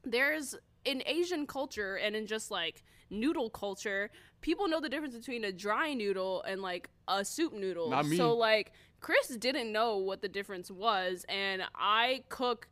[0.04, 4.10] there's in Asian culture and in just like noodle culture,
[4.42, 7.90] people know the difference between a dry noodle and like a soup noodle.
[7.90, 8.18] Not me.
[8.18, 12.68] So like Chris didn't know what the difference was, and I cook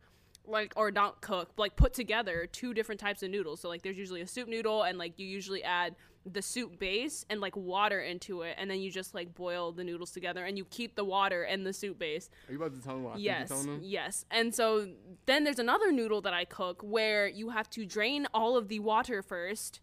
[0.45, 3.97] like or not cook like put together two different types of noodles so like there's
[3.97, 7.99] usually a soup noodle and like you usually add the soup base and like water
[8.01, 11.03] into it and then you just like boil the noodles together and you keep the
[11.03, 13.57] water and the soup base Are you about to tell them what yes think you're
[13.65, 13.89] telling them?
[13.89, 14.87] yes and so
[15.25, 18.79] then there's another noodle that i cook where you have to drain all of the
[18.79, 19.79] water first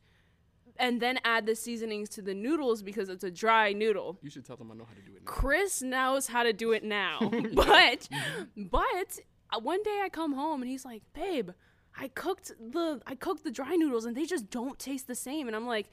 [0.79, 4.45] and then add the seasonings to the noodles because it's a dry noodle You should
[4.45, 5.33] tell them I know how to do it now.
[5.33, 7.19] Chris knows how to do it now.
[7.55, 8.09] but
[8.57, 9.19] but
[9.53, 11.51] uh, one day I come home and he's like, "Babe,
[11.99, 15.47] I cooked the I cooked the dry noodles and they just don't taste the same."
[15.47, 15.91] And I'm like,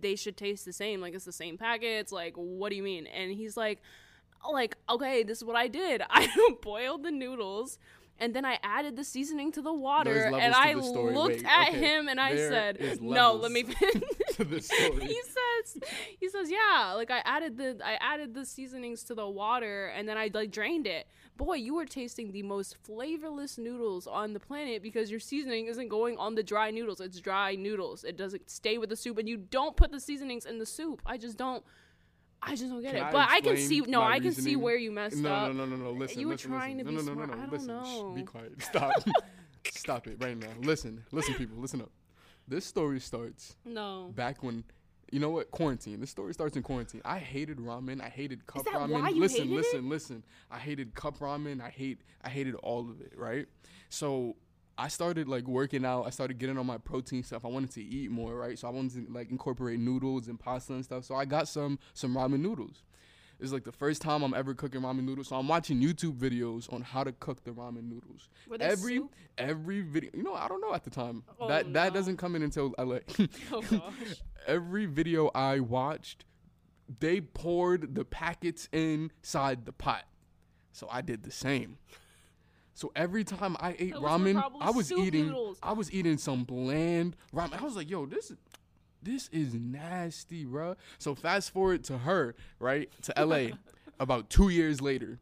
[0.00, 1.00] "They should taste the same.
[1.00, 2.12] Like it's the same packets.
[2.12, 3.80] Like what do you mean?" And he's like,
[4.50, 6.02] "Like okay, this is what I did.
[6.10, 6.28] I
[6.62, 7.78] boiled the noodles."
[8.18, 11.78] And then I added the seasoning to the water, and I looked Wait, at okay.
[11.78, 13.64] him and I There said, "No, let me."
[14.36, 15.06] to the story.
[15.06, 15.82] he says
[16.20, 20.08] he says yeah like i added the i added the seasonings to the water and
[20.08, 24.40] then i like drained it boy you are tasting the most flavorless noodles on the
[24.40, 28.48] planet because your seasoning isn't going on the dry noodles it's dry noodles it doesn't
[28.50, 31.36] stay with the soup and you don't put the seasonings in the soup i just
[31.36, 31.62] don't
[32.42, 34.56] i just don't get Can it I but i can see no i can see
[34.56, 35.90] where you messed No, up no, no, no, no.
[35.92, 36.94] Listen, You were listen, trying listen.
[36.96, 37.28] to be no, no, smart.
[37.30, 37.42] no, no.
[37.42, 38.12] I don't listen, shh, know.
[38.14, 38.62] be quiet.
[38.62, 38.92] Stop.
[39.72, 40.48] Stop it right now.
[40.62, 41.90] Listen, listen, people, listen up.
[42.48, 44.62] This story starts no back when,
[45.12, 45.50] you know what?
[45.50, 46.00] Quarantine.
[46.00, 47.00] This story starts in quarantine.
[47.04, 48.02] I hated ramen.
[48.02, 48.90] I hated cup that ramen.
[48.90, 49.56] why you listen, hated it?
[49.56, 50.24] listen, listen.
[50.50, 51.60] I hated cup ramen.
[51.60, 52.00] I hate.
[52.22, 53.12] I hated all of it.
[53.16, 53.46] Right.
[53.88, 54.36] So
[54.76, 56.04] I started like working out.
[56.06, 57.44] I started getting on my protein stuff.
[57.44, 58.34] I wanted to eat more.
[58.34, 58.58] Right.
[58.58, 61.04] So I wanted to like incorporate noodles and pasta and stuff.
[61.04, 62.82] So I got some some ramen noodles.
[63.38, 65.28] It's like the first time I'm ever cooking ramen noodles.
[65.28, 68.28] So I'm watching YouTube videos on how to cook the ramen noodles.
[68.48, 69.14] Were they Every soup?
[69.36, 71.22] every video, you know, I don't know at the time.
[71.38, 71.98] Oh, that that no.
[71.98, 72.98] doesn't come in until LA.
[73.52, 76.24] oh gosh every video I watched,
[77.00, 80.04] they poured the packets inside the pot.
[80.72, 81.78] So I did the same.
[82.74, 85.58] So every time I ate ramen, I was eating noodles.
[85.62, 87.58] I was eating some bland ramen.
[87.58, 88.36] I was like, yo, this is
[89.06, 90.76] this is nasty, bro.
[90.98, 92.90] So fast forward to her, right?
[93.02, 93.56] To LA
[94.00, 95.18] about 2 years later.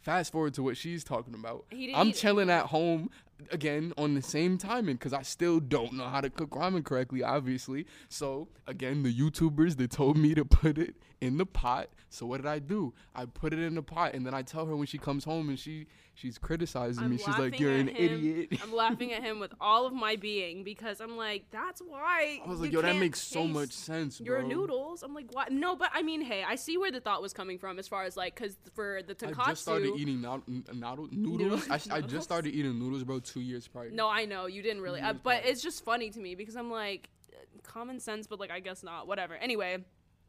[0.00, 1.64] Fast forward to what she's talking about.
[1.94, 3.08] I'm chilling at home
[3.50, 7.22] again on the same timing because I still don't know how to cook ramen correctly,
[7.22, 7.86] obviously.
[8.08, 11.88] So again, the YouTubers they told me to put it in the pot.
[12.10, 12.92] So what did I do?
[13.14, 15.48] I put it in the pot, and then I tell her when she comes home
[15.48, 17.16] and she she's criticizing I'm me.
[17.16, 17.96] She's like, "You're an him.
[17.96, 22.40] idiot." I'm laughing at him with all of my being because I'm like, that's why.
[22.44, 25.04] I was like, "Yo, that makes so much sense, Your bro." noodles.
[25.04, 25.52] I'm like, what?
[25.52, 28.02] No, but I mean, hey, I see where the thought was coming from as far
[28.02, 29.38] as like, because for the tonkatsu.
[29.38, 31.70] I just started eating noodle, noodles.
[31.70, 33.90] I, I just started eating noodles, bro, two years prior.
[33.90, 35.42] No, I know you didn't really, uh, but prior.
[35.44, 38.82] it's just funny to me because I'm like, uh, common sense, but like I guess
[38.82, 39.06] not.
[39.06, 39.36] Whatever.
[39.36, 39.84] Anyway,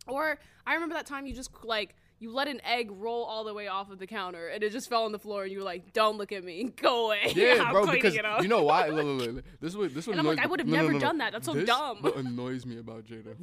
[0.08, 3.54] or I remember that time you just like you let an egg roll all the
[3.54, 5.64] way off of the counter and it just fell on the floor and you were
[5.66, 8.88] like, "Don't look at me, go away." Yeah, I'm bro, because you know why?
[8.88, 9.46] Look, look, look, look.
[9.60, 11.06] This is what this what And I'm like, I would've no, no, never no, no.
[11.06, 11.34] done that.
[11.34, 11.98] That's so This dumb.
[12.02, 13.36] What annoys me about Jada?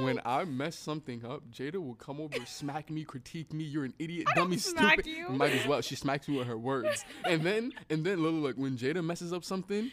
[0.00, 3.64] When I mess something up, Jada will come over, smack me, critique me.
[3.64, 5.06] You're an idiot, dummy, smack stupid.
[5.06, 5.28] you.
[5.28, 5.80] Might as well.
[5.80, 9.32] She smacks me with her words, and then and then look, look, when Jada messes
[9.32, 9.90] up something,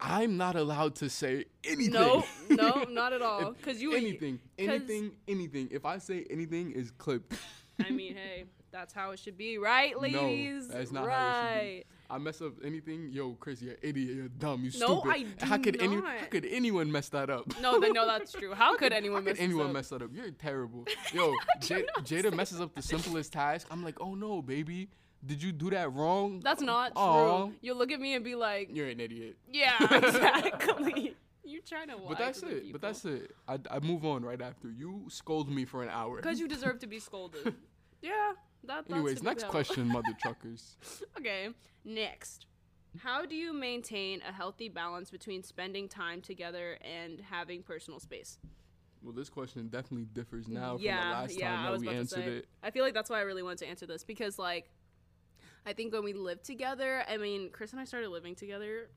[0.00, 1.92] I'm not allowed to say anything.
[1.92, 3.52] no, no, not at all.
[3.52, 5.68] Because you, anything, 'cause- anything, anything.
[5.70, 7.34] If I say anything, is clipped.
[7.84, 10.68] I mean, hey, that's how it should be, right, ladies?
[10.68, 11.14] No, that's not right.
[11.16, 11.84] how it should be.
[12.10, 15.10] I mess up anything, yo, Chris, you're idiot, you're dumb, you No, stupid.
[15.40, 17.58] I how do could any, how could anyone mess that up?
[17.60, 18.52] No, then no, that's true.
[18.52, 19.72] How could anyone How mess could anyone up?
[19.72, 20.10] mess that up?
[20.12, 20.84] You're terrible.
[21.14, 23.66] Yo, J- Jada messes up the simplest task.
[23.70, 24.90] I'm like, oh no, baby,
[25.26, 26.40] did you do that wrong?
[26.42, 27.46] That's not Aw.
[27.46, 27.54] true.
[27.60, 29.36] You'll look at me and be like, You're an idiot.
[29.52, 31.16] yeah, exactly.
[31.46, 32.72] You're trying to But that's it.
[32.72, 33.30] But that's it.
[33.46, 34.70] I, I move on right after.
[34.70, 36.16] You scold me for an hour.
[36.16, 37.54] Because you deserve to be scolded.
[38.02, 38.32] yeah,
[38.64, 40.76] that, that's Anyways, next question, mother truckers.
[41.18, 41.48] Okay,
[41.84, 42.46] next.
[42.98, 48.38] How do you maintain a healthy balance between spending time together and having personal space?
[49.02, 51.80] Well, this question definitely differs now yeah, from the last yeah, time I that was
[51.82, 52.30] we about to answered say.
[52.38, 52.48] it.
[52.62, 54.70] I feel like that's why I really wanted to answer this because, like,
[55.66, 58.88] I think when we lived together, I mean, Chris and I started living together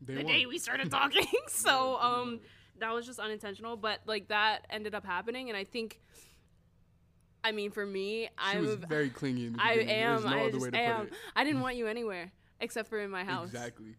[0.00, 0.26] the one.
[0.26, 1.26] day we started talking.
[1.48, 2.40] so, um,
[2.78, 6.00] that was just unintentional, but like that ended up happening, and I think,
[7.44, 10.22] I mean, for me, I was very clingy in the I am.
[10.22, 11.10] No I just way to am.
[11.34, 13.48] I didn't want you anywhere except for in my house.
[13.48, 13.96] Exactly.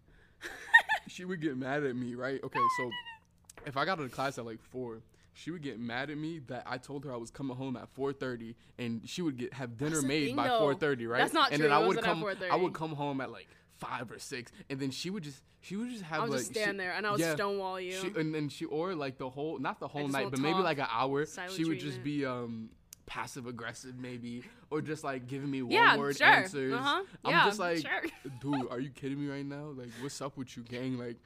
[1.08, 2.42] she would get mad at me, right?
[2.44, 2.90] Okay, so
[3.66, 5.02] if I got to class at like four,
[5.34, 7.94] she would get mad at me that I told her I was coming home at
[7.94, 11.18] 4:30, and she would get have dinner the made by 4:30, right?
[11.18, 11.70] That's not and true.
[11.70, 13.48] then I would come, I would come home at like
[13.80, 16.40] five or six, and then she would just she would just have I would like
[16.42, 17.94] just stand she- there and I would yeah, stonewall you.
[17.94, 20.80] She, and then she or like the whole not the whole night, but maybe like
[20.80, 21.26] an hour.
[21.56, 22.70] She would just be um
[23.06, 26.28] passive aggressive maybe or just like giving me one yeah, word sure.
[26.28, 26.74] answers.
[26.74, 27.04] Uh-huh.
[27.24, 28.04] I'm yeah, just like, sure.
[28.42, 29.74] dude, are you kidding me right now?
[29.76, 30.98] Like, what's up with you, gang?
[30.98, 31.18] Like,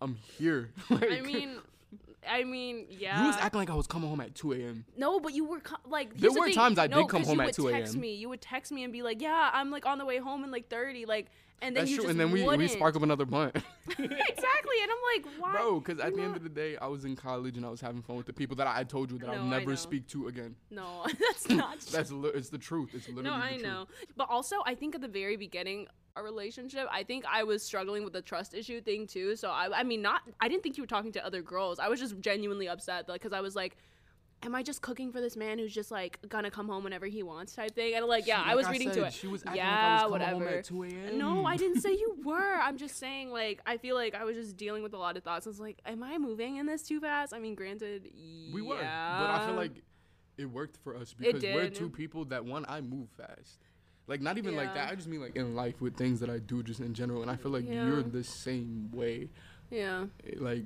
[0.00, 0.70] I'm here.
[0.90, 1.56] like, I mean,
[2.28, 3.20] I mean, yeah.
[3.22, 4.84] you was acting like I was coming home at 2 a.m.
[4.96, 6.10] no, but you were co- like.
[6.10, 7.70] There here's the were times I did No, come 'cause home you at would 2
[7.70, 8.14] Text me.
[8.14, 10.50] You would text me and be like, "Yeah, I'm like on the way home in
[10.50, 11.28] like 30." Like,
[11.62, 12.04] and then That's you true.
[12.04, 13.54] just And then we, we spark up another blunt.
[13.88, 14.06] exactly,
[14.82, 15.52] and I'm like, why?
[15.52, 17.80] Bro, because at the end of the day, I was in college and I was
[17.80, 20.28] having fun with the people that I told you that No, I'll never speak to
[20.28, 20.54] again.
[20.70, 21.80] No, that's not.
[21.80, 21.90] true.
[21.92, 22.90] That's li- it's the truth.
[22.94, 23.62] It's literally No, I truth.
[23.62, 23.86] know.
[24.16, 28.04] But also, I think at the very beginning, a relationship, I think I was struggling
[28.04, 29.36] with the trust issue thing too.
[29.36, 31.78] So I, I mean, not, I didn't think you were talking to other girls.
[31.78, 33.76] I was just genuinely upset, like, because I was like,
[34.42, 37.22] am I just cooking for this man who's just like gonna come home whenever he
[37.22, 37.94] wants type thing?
[37.94, 39.12] And like, yeah, She- I was like reading to it.
[39.12, 40.32] She was acting yeah, like I whatever.
[40.32, 42.58] home at 2 No, I didn't say you were.
[42.60, 45.22] I'm just saying, like, I feel like I was just dealing with a lot of
[45.24, 45.46] thoughts.
[45.46, 47.34] I was like, am I moving in this too fast?
[47.34, 48.08] I mean, granted,
[48.52, 49.82] We were, but I feel like
[50.38, 53.58] it worked for us because we're two people that one I move fast.
[54.06, 54.90] Like not even like that.
[54.90, 57.30] I just mean like in life with things that I do just in general, and
[57.30, 57.86] I feel like Yeah.
[57.86, 59.28] you're the same way.
[59.70, 60.06] yeah.
[60.38, 60.64] Like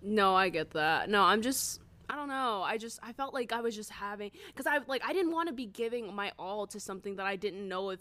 [0.00, 1.08] No, I get that.
[1.08, 2.62] No, I'm just I don't know.
[2.64, 5.48] I just I felt like I was just having cuz I like I didn't want
[5.48, 8.00] to be giving my all to something that I didn't know if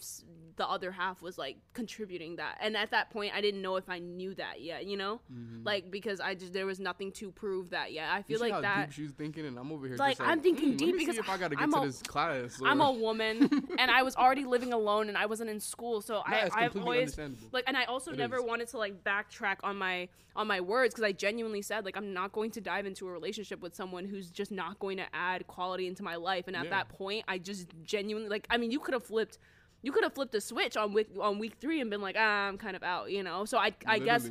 [0.57, 2.57] the other half was like contributing that.
[2.61, 5.21] And at that point I didn't know if I knew that yet, you know?
[5.63, 8.09] Like because I just there was nothing to prove that yet.
[8.11, 10.41] I feel like how that deep she's thinking, and I'm over here Like, like I'm
[10.41, 12.59] thinking "Mm, deep because see if I gotta get I'm to a- this class.
[12.63, 13.35] I'm a woman
[13.79, 16.01] and I was already living alone and I wasn't in school.
[16.01, 17.17] So I I've always
[17.51, 18.43] like and I also It never is.
[18.43, 22.13] wanted to like backtrack on my on my words because I genuinely said like I'm
[22.13, 25.45] not going to dive into a relationship with someone who's just not going to add
[25.47, 26.47] quality into my life.
[26.47, 26.69] And at Yeah.
[26.71, 29.37] that point, I just genuinely like I mean you could have flipped.
[29.83, 32.47] You could have flipped a switch on week on week three and been like, ah,
[32.47, 33.45] I'm kind of out, you know.
[33.45, 34.29] So I, I guess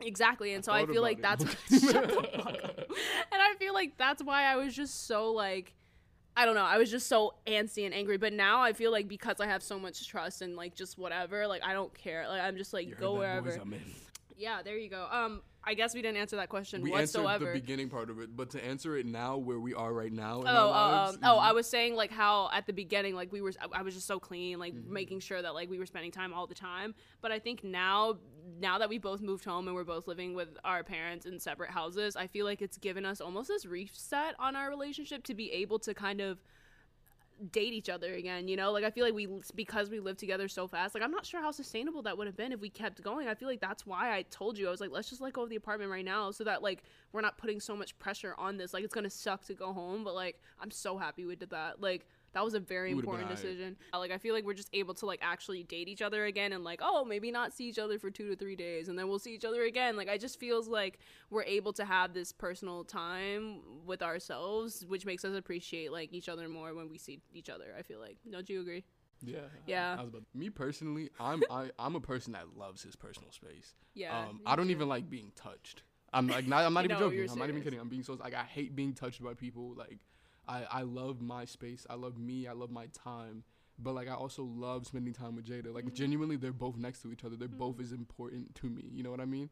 [0.00, 1.80] Exactly, and so I feel like about that's.
[1.92, 2.78] Shut the fuck up.
[3.32, 5.72] and I feel like that's why I was just so like
[6.36, 8.18] I don't know, I was just so antsy and angry.
[8.18, 11.46] But now I feel like because I have so much trust and like just whatever,
[11.46, 12.26] like I don't care.
[12.28, 13.56] Like I'm just like You go boys?
[14.36, 14.50] Wherever.
[14.50, 14.58] I'm in.
[14.58, 15.06] Yeah, there you go.
[15.10, 17.28] Um, I guess we didn't answer that question We whatsoever.
[17.46, 20.12] answered the beginning part of it, but to answer it now, where we are right
[20.12, 20.68] now in Oh, our oh,
[21.04, 21.38] lives, um, oh!
[21.38, 24.06] I was saying like how at the beginning, like we were, I- I was just
[24.06, 24.92] so clean, like Mm-hmm.
[24.92, 26.94] making sure that like we were spending time all the time.
[27.22, 28.18] But I think now,
[28.60, 31.70] now that we both moved home and we're both living with our parents in separate
[31.70, 35.50] houses, I feel like it's given us almost this reset on our relationship to be
[35.52, 36.42] able to kind of
[37.52, 38.72] date each other again you know?
[38.72, 41.40] Like i feel like we because we live together so fast like i'm not sure
[41.40, 43.28] how sustainable that would have been if we kept going.
[43.28, 45.42] I feel like that's why i told you i was like let's just let go
[45.42, 48.56] of the apartment right now so that like we're not putting so much pressure on
[48.56, 51.50] this like it's gonna suck to go home but like i'm so happy we did
[51.50, 51.80] that.
[51.80, 53.76] Like That was a very It would've been important decision.
[53.92, 56.52] Uh, Like I feel like we're just able to like actually date each other again
[56.52, 59.08] and like oh maybe not see each other for two to three days and then
[59.08, 59.96] we'll see each other again.
[59.96, 60.98] Like I just feels like
[61.30, 66.28] we're able to have this personal time with ourselves, which makes us appreciate like each
[66.28, 67.74] other more when we see each other.
[67.78, 68.84] I feel like don't you agree?
[69.22, 69.38] Yeah.
[69.66, 69.96] Yeah.
[69.98, 73.74] I was about, me personally, I'm I, I'm a person that loves his personal space.
[73.94, 74.18] Yeah.
[74.18, 74.72] um, I don't too.
[74.72, 75.82] even like being touched.
[76.12, 76.64] I'm like not.
[76.64, 77.28] I'm not even joking.
[77.30, 77.80] I'm not even kidding.
[77.80, 79.74] I'm being so like I hate being touched by people.
[79.76, 79.98] Like
[80.48, 81.86] I I love my space.
[81.88, 82.46] I love me.
[82.46, 83.44] I love my time.
[83.78, 85.72] But like I also love spending time with Jada.
[85.74, 85.94] Like Mhm.
[85.94, 87.36] genuinely, they're both next to each other.
[87.36, 87.82] They're both Mhm.
[87.82, 88.88] as important to me.
[88.92, 89.50] You know what I mean?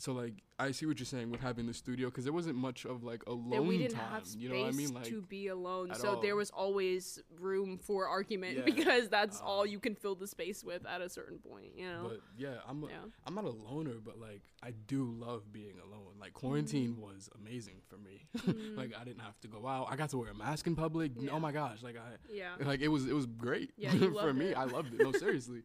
[0.00, 2.84] So like I see what you're saying with having the studio because there wasn't much
[2.84, 4.10] of like alone that we didn't time.
[4.12, 4.94] have space you know what I mean?
[4.94, 5.92] Like to be alone.
[5.94, 8.64] So there was always room for argument Yeah.
[8.72, 11.86] because that's all Um, you can fill the space with at a certain point, you
[11.86, 12.06] know?
[12.10, 12.92] But yeah, I'm a, yeah.
[13.26, 16.14] I'm not a loner, but like I do love being alone.
[16.20, 17.00] Like quarantine Mm-hmm.
[17.02, 18.26] was amazing for me.
[18.38, 18.76] Mhm.
[18.76, 19.88] like I didn't have to go out.
[19.90, 21.12] I got to wear a mask in public.
[21.18, 21.30] Yeah.
[21.32, 22.54] Oh my gosh, like I yeah.
[22.64, 24.46] like it was it was great Yeah, for me.
[24.50, 24.56] it.
[24.56, 25.00] I loved it.
[25.02, 25.62] No, seriously.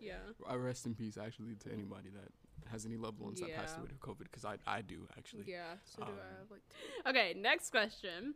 [0.00, 0.14] Yeah.
[0.48, 2.30] I rest in peace actually to anybody that
[2.72, 5.44] has any loved ones that passed away to COVID because I I do actually.
[5.46, 6.38] Yeah, so do Um, I.
[6.40, 6.62] Have like
[7.06, 8.34] okay, next question.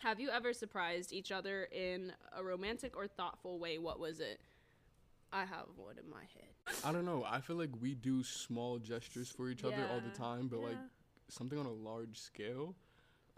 [0.00, 3.78] Have you ever surprised each other in a romantic or thoughtful way?
[3.78, 4.40] What was it?
[5.32, 6.76] I have one in my head.
[6.84, 7.24] I don't know.
[7.26, 10.76] I feel like we do small gestures for each other all the time, but like
[11.28, 12.74] something on a large scale.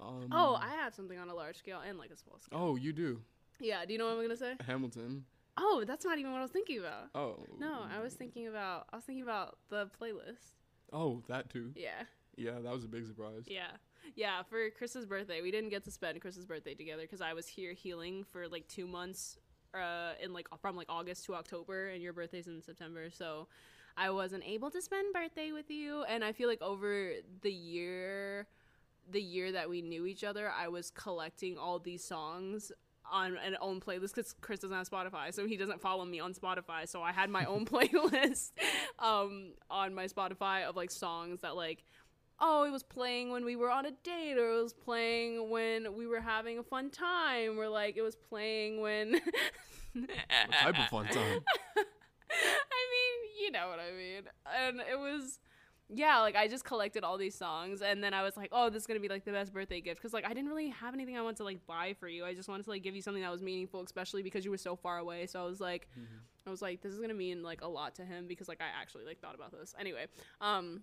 [0.00, 2.58] Um, oh, I have something on a large scale and like a small scale.
[2.60, 3.20] Oh, you do.
[3.60, 4.54] Yeah, do you know what I'm gonna say?
[4.66, 5.24] Hamilton.
[5.58, 7.08] Oh, that's not even what I was thinking about.
[7.14, 7.44] Oh.
[7.58, 10.52] No, I was thinking about I was thinking about the playlist.
[10.92, 11.72] Oh, that too.
[11.74, 12.04] Yeah.
[12.36, 13.44] Yeah, that was a big surprise.
[13.46, 13.70] Yeah.
[14.14, 17.46] Yeah, for Chris's birthday, we didn't get to spend Chris's birthday together because I was
[17.46, 19.38] here healing for like two months,
[19.74, 23.48] uh, in like from like August to October, and your birthday's in September, so
[23.96, 26.04] I wasn't able to spend birthday with you.
[26.04, 27.10] And I feel like over
[27.42, 28.46] the year,
[29.10, 32.70] the year that we knew each other, I was collecting all these songs
[33.10, 36.34] on an own playlist because Chris doesn't have Spotify, so he doesn't follow me on
[36.34, 36.88] Spotify.
[36.88, 38.52] So I had my own playlist
[38.98, 41.84] um, on my Spotify of like songs that like
[42.40, 45.96] oh, it was playing when we were on a date, or it was playing when
[45.96, 49.20] we were having a fun time, or like it was playing when.
[49.94, 51.40] What type of fun time?
[51.76, 54.22] I mean, you know what I mean.
[54.62, 55.40] And it was,
[55.88, 58.82] yeah, like I just collected all these songs, and then I was like, oh, this
[58.82, 61.16] is gonna be like the best birthday gift, because like I didn't really have anything
[61.16, 62.24] I wanted to like buy for you.
[62.24, 64.58] I just wanted to like give you something that was meaningful, especially because you were
[64.58, 65.26] so far away.
[65.26, 65.88] So I was like,
[66.46, 68.80] I was like, this is gonna mean like a lot to him because like I
[68.80, 69.74] actually like thought about this.
[69.80, 70.06] Anyway,
[70.42, 70.82] um,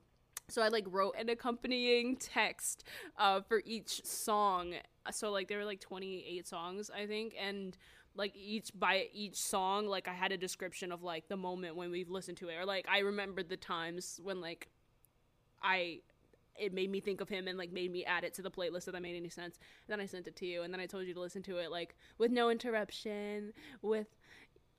[0.50, 2.84] so I like wrote an accompanying text
[3.18, 4.74] uh for each song.
[5.12, 7.78] So like there were like 28 songs, I think, and
[8.16, 11.92] like each by each song like I had a description of like the moment when
[11.92, 14.70] we've listened to it or like I remembered the times when like
[15.62, 16.00] I
[16.58, 18.88] it made me think of him and like made me add it to the playlist
[18.88, 19.58] if that made any sense.
[19.58, 21.58] And then I sent it to you and then I told you to listen to
[21.58, 24.08] it like with no interruption, with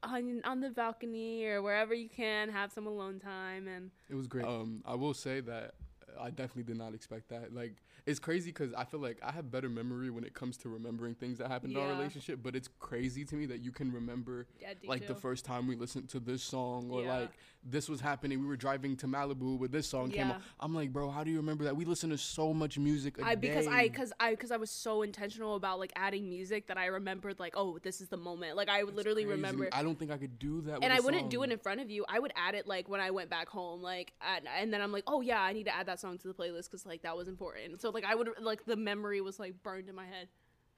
[0.03, 4.27] on on the balcony or wherever you can have some alone time and It was
[4.27, 4.47] great.
[4.47, 5.75] Um, I will say that
[6.19, 7.55] I definitely did not expect that.
[7.55, 10.69] Like, it's crazy because I feel like I have better memory when it comes to
[10.69, 12.39] remembering things that happened in our relationship.
[12.43, 15.75] But it's crazy to me that you can remember yeah, like the first time we
[15.75, 17.19] listened to this song, or Yeah.
[17.19, 17.31] like
[17.65, 18.41] this was happening.
[18.41, 20.35] We were driving to Malibu with this song came Yeah.
[20.37, 20.43] on.
[20.61, 21.77] I'm like, bro, how do you remember that?
[21.77, 23.21] We listen to so much music.
[23.21, 26.79] I because I because I because I was so intentional about like adding music that
[26.79, 29.99] I remembered like oh this is the moment like I would literally remember I don't
[29.99, 30.83] think I could do that.
[30.83, 32.05] and I wouldn't do it in front of you.
[32.09, 34.93] I would add it like when I went back home, like, at, and then I'm
[34.93, 37.17] like, oh yeah, I need to add that song to the playlist because like that
[37.17, 37.81] was important.
[37.81, 40.29] So like I would like the memory was like burned in my head.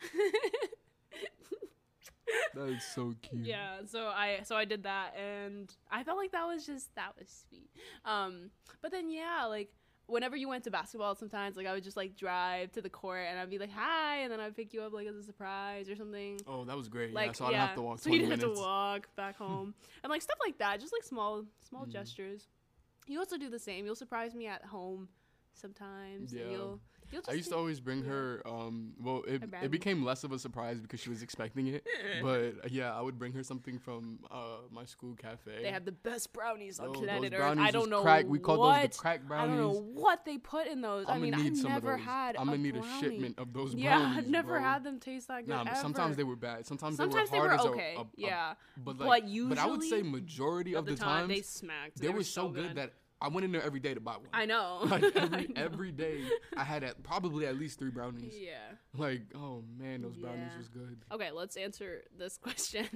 [2.54, 3.46] That is so cute.
[3.46, 7.12] yeah, so I so I did that, and I felt like that was just that
[7.18, 7.70] was sweet.
[8.04, 8.50] Um,
[8.83, 9.70] but then yeah, like
[10.07, 13.26] whenever you went to basketball, sometimes like I would just like drive to the court
[13.28, 15.88] and I'd be like hi, and then I'd pick you up like as a surprise
[15.88, 16.38] or something.
[16.46, 17.14] Oh, that was great.
[17.14, 18.44] like yeah, so I didn't have to walk so you didn't minutes.
[18.44, 21.92] have to walk back home and like stuff like that just like small small Mhm.
[21.92, 22.48] gestures
[23.07, 25.09] you also do the same you'll surprise me at home
[25.54, 26.50] sometimes and Yeah.
[26.50, 26.81] you'll
[27.28, 28.10] I used to always bring yeah.
[28.10, 28.42] her.
[28.46, 31.86] Um, well, it, it became less of a surprise because she was expecting it.
[32.22, 35.62] but uh, yeah, I would bring her something from uh, my school cafe.
[35.62, 37.58] they have the best brownies on Those- planet those Earth.
[37.58, 38.26] I don't know Crack.
[38.26, 38.82] We called what.
[38.82, 39.54] those the crack brownies.
[39.54, 41.06] I don't know what they put in those.
[41.08, 42.36] I I'm mean, I never had.
[42.36, 43.84] I'm gonna a need a shipment of those brownies.
[43.84, 44.18] Yeah, brownies.
[44.18, 44.61] I've never bro.
[44.61, 45.48] had them taste that good.
[45.48, 46.66] Nah, but sometimes they were bad.
[46.66, 47.94] Sometimes, Sometimes they they were were as okay.
[47.96, 50.92] a- a- yeah, but but like, usually but I would say majority of of the,
[50.92, 52.00] the time they times smacked.
[52.00, 54.28] they, were were so good that I went in there every day to buy one.
[54.32, 54.80] I know.
[54.84, 55.54] like every know.
[55.56, 56.22] every day,
[56.56, 58.34] I had at, probably at least three brownies.
[58.38, 58.58] Yeah.
[58.96, 60.58] Like, oh man, those brownies Yeah.
[60.58, 60.98] was good.
[61.12, 62.86] Okay, let's answer this question.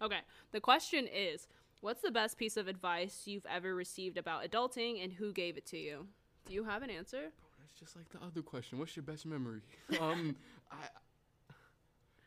[0.00, 0.20] Okay,
[0.52, 1.48] the question is
[1.80, 5.66] What's the best piece of advice you've ever received about adulting and who gave it
[5.66, 6.06] to you?
[6.46, 7.32] Do you have an answer?
[7.58, 8.78] That's just like the other question.
[8.78, 9.62] What's your best memory?
[10.00, 10.36] um,
[10.70, 10.76] I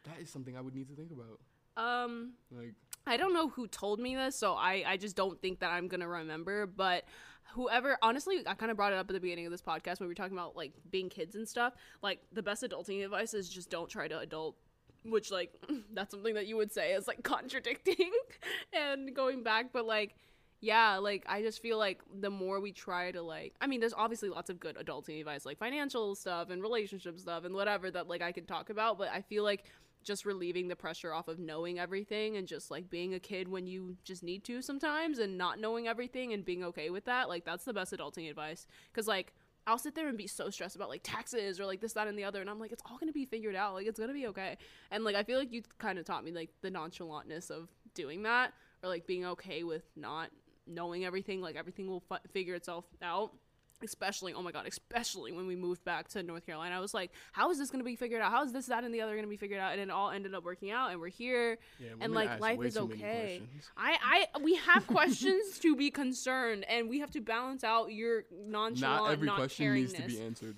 [0.04, 1.40] That is something I would need to think about.
[1.82, 2.74] Um, Like,
[3.08, 5.88] I don't know who told me this, so I I just don't think that I'm
[5.88, 6.66] gonna remember.
[6.68, 7.06] But
[7.54, 10.08] whoever, honestly, I kind of brought it up at the beginning of this podcast when
[10.08, 11.74] we were talking about like being kids and stuff.
[12.02, 14.56] Like the best adulting advice is just don't try to adult.
[15.04, 15.54] Which like
[15.94, 18.12] that's something that you would say is like contradicting
[18.74, 20.16] and going back, but like
[20.62, 23.94] yeah, like I just feel like the more we try to like I mean there's
[23.94, 28.08] obviously lots of good adulting advice like financial stuff and relationship stuff and whatever that
[28.08, 29.66] like I can talk about, but I feel like
[30.06, 33.68] just relieving the pressure off of knowing everything and just like being a kid when
[33.68, 37.44] you just need to sometimes and not knowing everything and being okay with that, like
[37.44, 39.34] that's the best adulting advice cuz like
[39.68, 42.18] I'll sit there and be so stressed about like taxes or like this, that, and
[42.18, 42.40] the other.
[42.40, 43.74] And I'm like, it's all going to be figured out.
[43.74, 44.58] Like, it's going to be okay.
[44.92, 48.24] And like, I feel like you kind of taught me like the nonchalantness of doing
[48.24, 48.54] that
[48.84, 50.30] or like being okay with not
[50.68, 51.42] knowing everything.
[51.42, 53.34] Like, everything will fi- figure itself out.
[53.84, 56.76] Especially, oh my God, especially when we moved back to North Carolina.
[56.76, 58.32] I was like, how is this going to be figured out?
[58.32, 59.74] How is this, that, and the other going to be figured out?
[59.74, 60.92] And it all ended up working out.
[60.92, 61.58] And we're here.
[61.80, 63.42] yeah, And, like, life is okay.
[63.78, 68.24] I, I, we have questions to be concerned, and we have to balance out your
[68.48, 70.08] nonchalant, Not every not question needs to caringness.
[70.08, 70.56] be answered.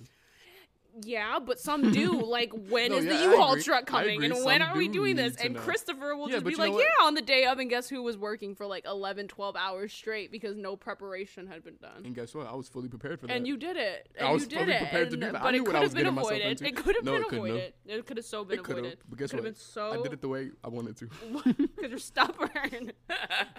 [1.03, 2.21] Yeah, but some do.
[2.27, 4.93] Like, when No, is yeah, the U-Haul truck coming, and when Some are we do
[4.95, 5.35] doing this?
[5.37, 5.59] And know.
[5.61, 8.17] Christopher will Yeah, just be like, "Yeah," on the day of, and guess who was
[8.17, 12.03] working for like 11, 12 hours straight because no preparation had been done.
[12.05, 12.47] And guess what?
[12.47, 13.35] I was fully prepared for that.
[13.35, 14.09] And you did it.
[14.17, 14.79] And I was fully it.
[14.79, 15.35] prepared to do that.
[15.35, 16.61] I But it could have been avoided.
[16.61, 17.73] It could have No, been avoided.
[17.85, 18.97] It could have so been it avoided.
[19.09, 19.43] But guess what?
[19.43, 19.91] been so.
[19.99, 21.09] I did it the way I wanted to.
[21.33, 22.91] because you're stubborn.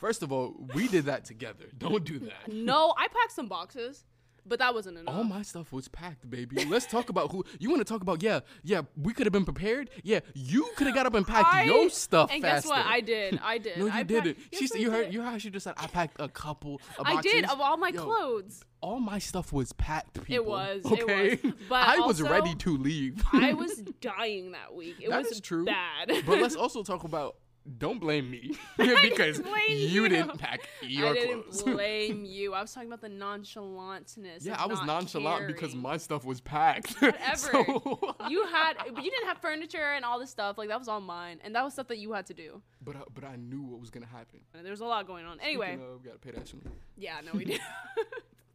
[0.01, 1.65] First of all, we did that together.
[1.77, 2.53] Don't do that.
[2.53, 4.05] no, I packed some boxes,
[4.49, 5.15] but that wasn't enough.
[5.15, 6.65] All my stuff was packed, baby.
[6.65, 8.23] Let's talk about who you want to talk about.
[8.23, 9.91] Yeah, yeah, we could have been prepared.
[10.03, 12.69] Yeah, you could have got up and packed I- your stuff and faster.
[12.69, 12.87] guess what?
[12.87, 13.39] I did.
[13.43, 13.79] I did.
[13.79, 14.35] no, you I didn't.
[14.37, 16.81] packed- she said you heard you heard how she just said I packed a couple
[16.99, 17.33] of I boxes.
[17.33, 18.63] did of all my Yo, clothes.
[18.81, 20.15] All my stuff was packed.
[20.23, 20.35] People.
[20.35, 21.53] It was, it Okay, was.
[21.69, 23.23] But I was also, ready to leave.
[23.33, 24.97] I was dying that week.
[25.01, 25.65] It That was true.
[25.65, 26.13] bad.
[26.25, 27.37] but let's also talk about.
[27.77, 30.09] Don't blame me because blame you, you.
[30.09, 31.17] didn't pack your clothes.
[31.17, 31.63] I didn't clothes.
[31.75, 32.55] blame you.
[32.55, 34.45] I was talking about the nonchalantness.
[34.45, 36.93] yeah, I was nonchalant because my stuff was packed.
[37.01, 37.37] Whatever.
[37.37, 40.57] So- you had, but you didn't have furniture and all this stuff.
[40.57, 42.63] Like that was all mine, and that was stuff that you had to do.
[42.83, 44.41] but I, but I knew what was gonna happen.
[44.55, 45.39] And there was a lot going on.
[45.41, 46.63] Anyway, of, we gotta pay that soon.
[46.97, 47.59] yeah, no, we do.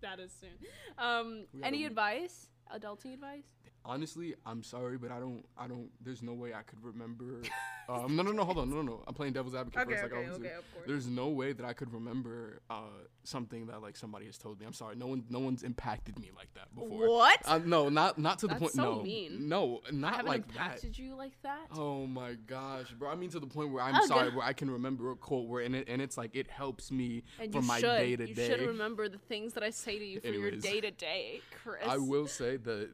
[0.01, 0.49] that is soon.
[0.97, 2.47] Um, any advice?
[2.73, 3.43] Adulting advice?
[3.85, 5.43] Honestly, I'm sorry, but I don't.
[5.57, 5.89] I don't.
[6.01, 7.41] There's no way I could remember.
[7.89, 8.45] um, no, no, no.
[8.45, 8.69] Hold on.
[8.69, 9.03] No, no, no.
[9.05, 10.03] I'm playing devil's advocate first.
[10.03, 10.45] Like always do.
[10.45, 10.87] of course.
[10.87, 12.83] There's no way that I could remember uh,
[13.25, 14.65] something that like somebody has told me.
[14.65, 14.95] I'm sorry.
[14.95, 15.25] No one.
[15.29, 17.09] No one's impacted me like that before.
[17.09, 17.41] What?
[17.43, 18.73] Uh, no, not not to the That's point.
[18.73, 19.49] so no, mean.
[19.49, 20.53] no, not like that.
[20.53, 21.67] impacted you like that.
[21.75, 23.09] Oh my gosh, bro!
[23.09, 24.05] I mean to the point where I'm Okay.
[24.07, 26.89] sorry, where I can remember a quote where in it, and it's like it helps
[26.89, 27.97] me and for my should.
[27.97, 28.29] day to day.
[28.29, 31.41] You should remember the things that I say to you for your day to day,
[31.63, 31.83] Chris.
[31.85, 32.89] I will say that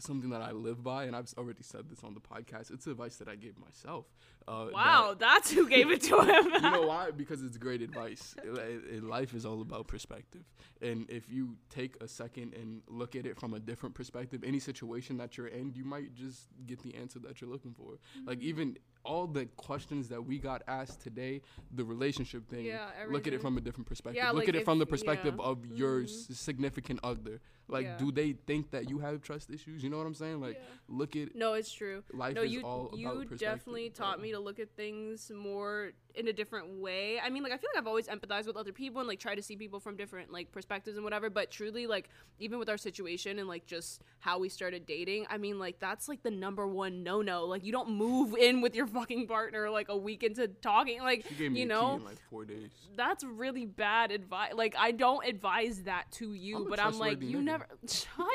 [0.00, 2.70] something that I live by, and I've already said this on the podcast.
[2.72, 4.06] It's advice that I gave myself.
[4.48, 6.44] Uh, that- Wow, that's who gave it to him.
[6.54, 7.10] you know why?
[7.10, 8.34] Because it's great advice.
[8.42, 10.42] It- it- it- life is all about perspective,
[10.80, 14.58] and if you take a second and look at it from a different perspective, any
[14.58, 17.92] situation that you're in, you might just get the answer that you're looking for.
[17.92, 18.28] Mm-hmm.
[18.28, 21.40] Like even all the questions that we got asked today,
[21.74, 22.64] the relationship thing.
[22.66, 24.16] Yeah, look at it from a different perspective.
[24.22, 25.44] Yeah, look like at it from the perspective yeah.
[25.44, 26.04] of your Mhm.
[26.30, 27.40] s- significant other.
[27.68, 29.84] Like, do they think that you have trust issues?
[29.84, 30.40] You know what I'm saying?
[30.40, 32.02] Like, look at No, it's true.
[32.12, 33.40] life no, is you all you about perspective.
[33.40, 37.20] You definitely taught me to look at things more in a different way.
[37.20, 39.36] I mean, like I feel like I've always empathized with other people and like try
[39.36, 41.30] to see people from different like perspectives and whatever.
[41.30, 42.08] But truly, like
[42.40, 46.08] even with our situation and like just how we started dating, I mean, like that's
[46.08, 47.44] like the number one no no.
[47.46, 51.00] Like you don't move in with your fucking partner like a week into talking.
[51.00, 52.70] Like She gave me you know, like four days.
[52.96, 54.52] that's really bad advice.
[54.54, 57.44] Like I don't advise that to you, but I'm like you nigga.
[57.44, 58.26] never shut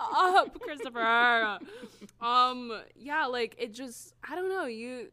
[0.00, 1.58] up, Christopher.
[2.20, 5.08] um yeah, like it just I don't know, you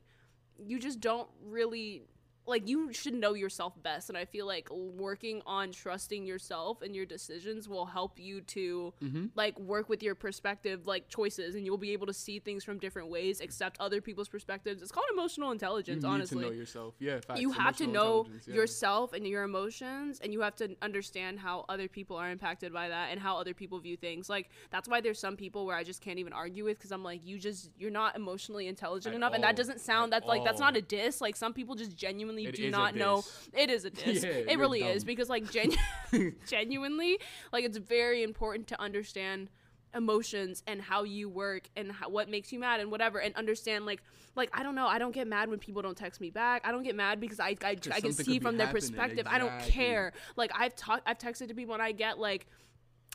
[0.60, 2.04] you just don't really
[2.48, 6.96] like you should know yourself best and I feel like working on trusting yourself and
[6.96, 9.26] your decisions will help you to Mm-hmm.
[9.36, 12.78] like work with your perspective like choices and you'll be able to see things from
[12.80, 14.82] different ways accept other people's perspectives.
[14.82, 16.94] It's called emotional You intelligence, need honestly to know yourself.
[17.00, 17.40] Yeah, facts.
[17.42, 18.56] you have to know yeah.
[18.56, 22.90] yourself and your emotions and you have to understand how other people are impacted by
[22.90, 25.84] that and how other people view things like that's why there's some people where i
[25.84, 29.18] just can't even argue with because i'm like you just you're not emotionally intelligent At
[29.18, 31.76] enough and that doesn't sound At that's like that's not a diss like some people
[31.76, 33.24] just genuinely It do not know.
[33.54, 34.24] it is a diss.
[34.24, 35.78] Yeah, it really is because like genu-
[36.48, 37.20] genuinely
[37.52, 39.50] like it's very important to understand
[39.96, 43.86] emotions and how you work and how, what makes you mad and whatever and understand
[43.86, 44.02] like
[44.36, 44.86] like I don't know.
[44.86, 46.62] I don't get mad when people don't text me back.
[46.68, 49.26] I don't get mad because I I, I can see from their perspective.
[49.30, 50.14] I don't care.
[50.36, 52.46] Like I've talked I've texted to people and I get like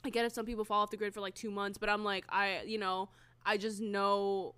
[0.05, 2.03] I get if some people fall off the grid for like two months but I'm
[2.03, 3.09] like I you know
[3.47, 4.55] I just know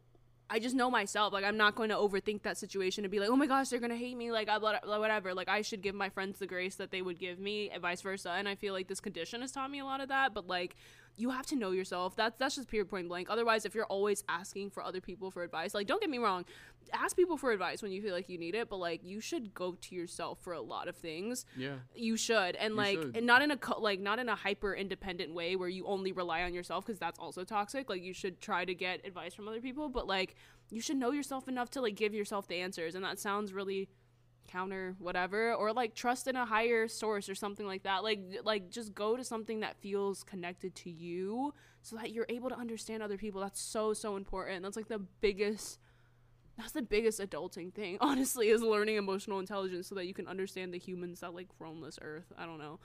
[0.51, 1.33] I just know myself.
[1.33, 3.81] Like I'm not going to overthink that situation and be like, oh my gosh, they're
[3.81, 4.31] gonna hate me.
[4.31, 5.35] Like whatever.
[5.35, 8.03] Like I should give my friends the grace that they would give me, and vice
[8.03, 8.31] versa.
[8.31, 10.35] And I feel like this condition has taught me a lot of that.
[10.35, 10.77] But like
[11.17, 12.17] you have to know yourself.
[12.17, 13.29] That's that's just pure point blank.
[13.31, 16.45] Otherwise, if you're always asking for other people for advice, like don't get me wrong,
[16.93, 19.55] ask people for advice when you feel like you need it, but like you should
[19.55, 21.47] go to yourself for a lot of things.
[21.57, 21.77] Yeah.
[21.95, 22.57] You should.
[22.57, 23.17] And You like should.
[23.17, 26.13] and not in a co- like not in a hyper independent way where you only
[26.13, 27.89] rely on yourself because that's also toxic.
[27.89, 30.35] Like you should try to get advice from other people, but like
[30.71, 32.95] you should know yourself enough to like give yourself the answers.
[32.97, 33.89] And that sounds really
[34.47, 38.03] counter whatever or like trust in a higher source or something like that.
[38.03, 42.49] Like like just go to something that feels connected to you so that you're able
[42.49, 43.41] to understand other people.
[43.41, 44.63] That's so so important.
[44.63, 45.79] That's like the biggest
[46.57, 50.73] that's the biggest adulting thing honestly is learning emotional intelligence so that you can understand
[50.73, 52.33] the humans that like roam this earth.
[52.39, 52.79] I don't know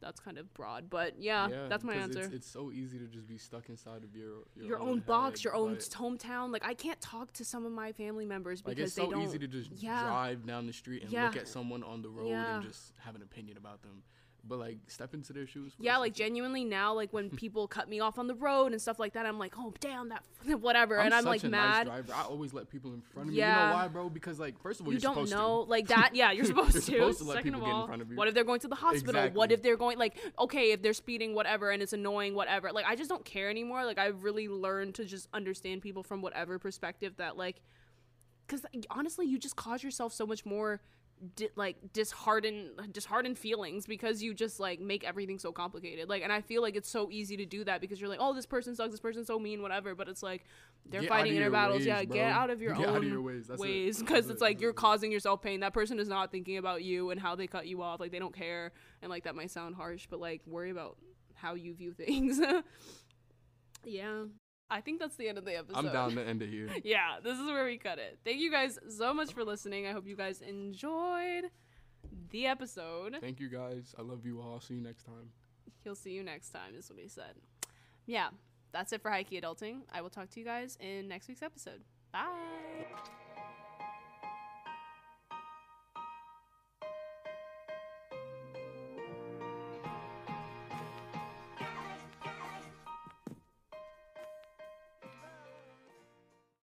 [0.00, 3.26] that's kind of broad but yeah, that's my answer It's, it's so easy to just
[3.26, 6.74] be stuck inside of your your, your, own, box head, your own hometown like i
[6.74, 9.38] can't talk to some of my family members Like because it's so they don't easy
[9.38, 10.02] to just Yeah.
[10.04, 11.26] drive down the street and Yeah.
[11.26, 12.56] look at someone on the road Yeah.
[12.56, 14.02] and just have an opinion about them.
[14.46, 15.72] But like step into their shoes.
[15.78, 18.98] yeah like genuinely now like when people cut me off on the road and stuff
[18.98, 20.24] like that i'm like oh damn that
[20.60, 22.10] whatever and i'm like mad Nice.
[22.14, 23.38] I always let people in front of me.
[23.38, 23.66] Yeah.
[23.66, 24.08] You know why, bro?
[24.08, 25.70] Because like first of all, you don't know to.
[25.70, 27.86] like that yeah you're supposed to supposed to let second people of get in all
[27.86, 28.16] front of you.
[28.16, 30.92] what if they're going to the hospital what if they're going like okay if they're
[30.92, 34.48] speeding whatever and it's annoying whatever like i just don't care anymore like i've really
[34.48, 37.60] learned to just understand people from whatever perspective that like
[38.46, 40.80] because honestly you just cause yourself so much more
[41.36, 46.08] di- like disheartened disheartened feelings because you just like make everything so complicated.
[46.08, 48.34] Like and i feel like it's so easy to do that because you're like oh
[48.34, 48.90] this person sucks.
[48.90, 49.94] This person's so mean whatever.
[49.94, 50.44] But it's like
[50.86, 51.78] they're Get fighting inner battles.
[51.80, 52.14] Ways, yeah bro.
[52.14, 53.46] get out of your Get own of your ways.
[53.46, 54.32] That's ways That's because it.
[54.32, 55.60] it's like you're causing yourself pain.
[55.60, 58.00] That person is not thinking about you and how they cut you off.
[58.00, 58.72] Like they don't care.
[59.02, 60.96] And like that might sound harsh but like worry about
[61.34, 62.40] how you view things.
[63.84, 64.24] Yeah
[64.70, 66.68] i think that's the end of the episode I'm down to end it here.
[66.84, 68.18] yeah, this is where we cut it.
[68.24, 69.86] Thank you guys so much for listening.
[69.86, 71.44] I hope you guys enjoyed
[72.30, 73.16] the episode.
[73.20, 73.94] Thank you guys.
[73.98, 74.60] I love you all.
[74.60, 75.30] See you next time.
[75.82, 77.34] He'll see you next time, is what he said.
[78.06, 78.28] Yeah,
[78.72, 79.80] that's it for High Key Adulting.
[79.92, 81.82] I will talk to you guys in next week's episode.
[82.12, 83.29] Bye.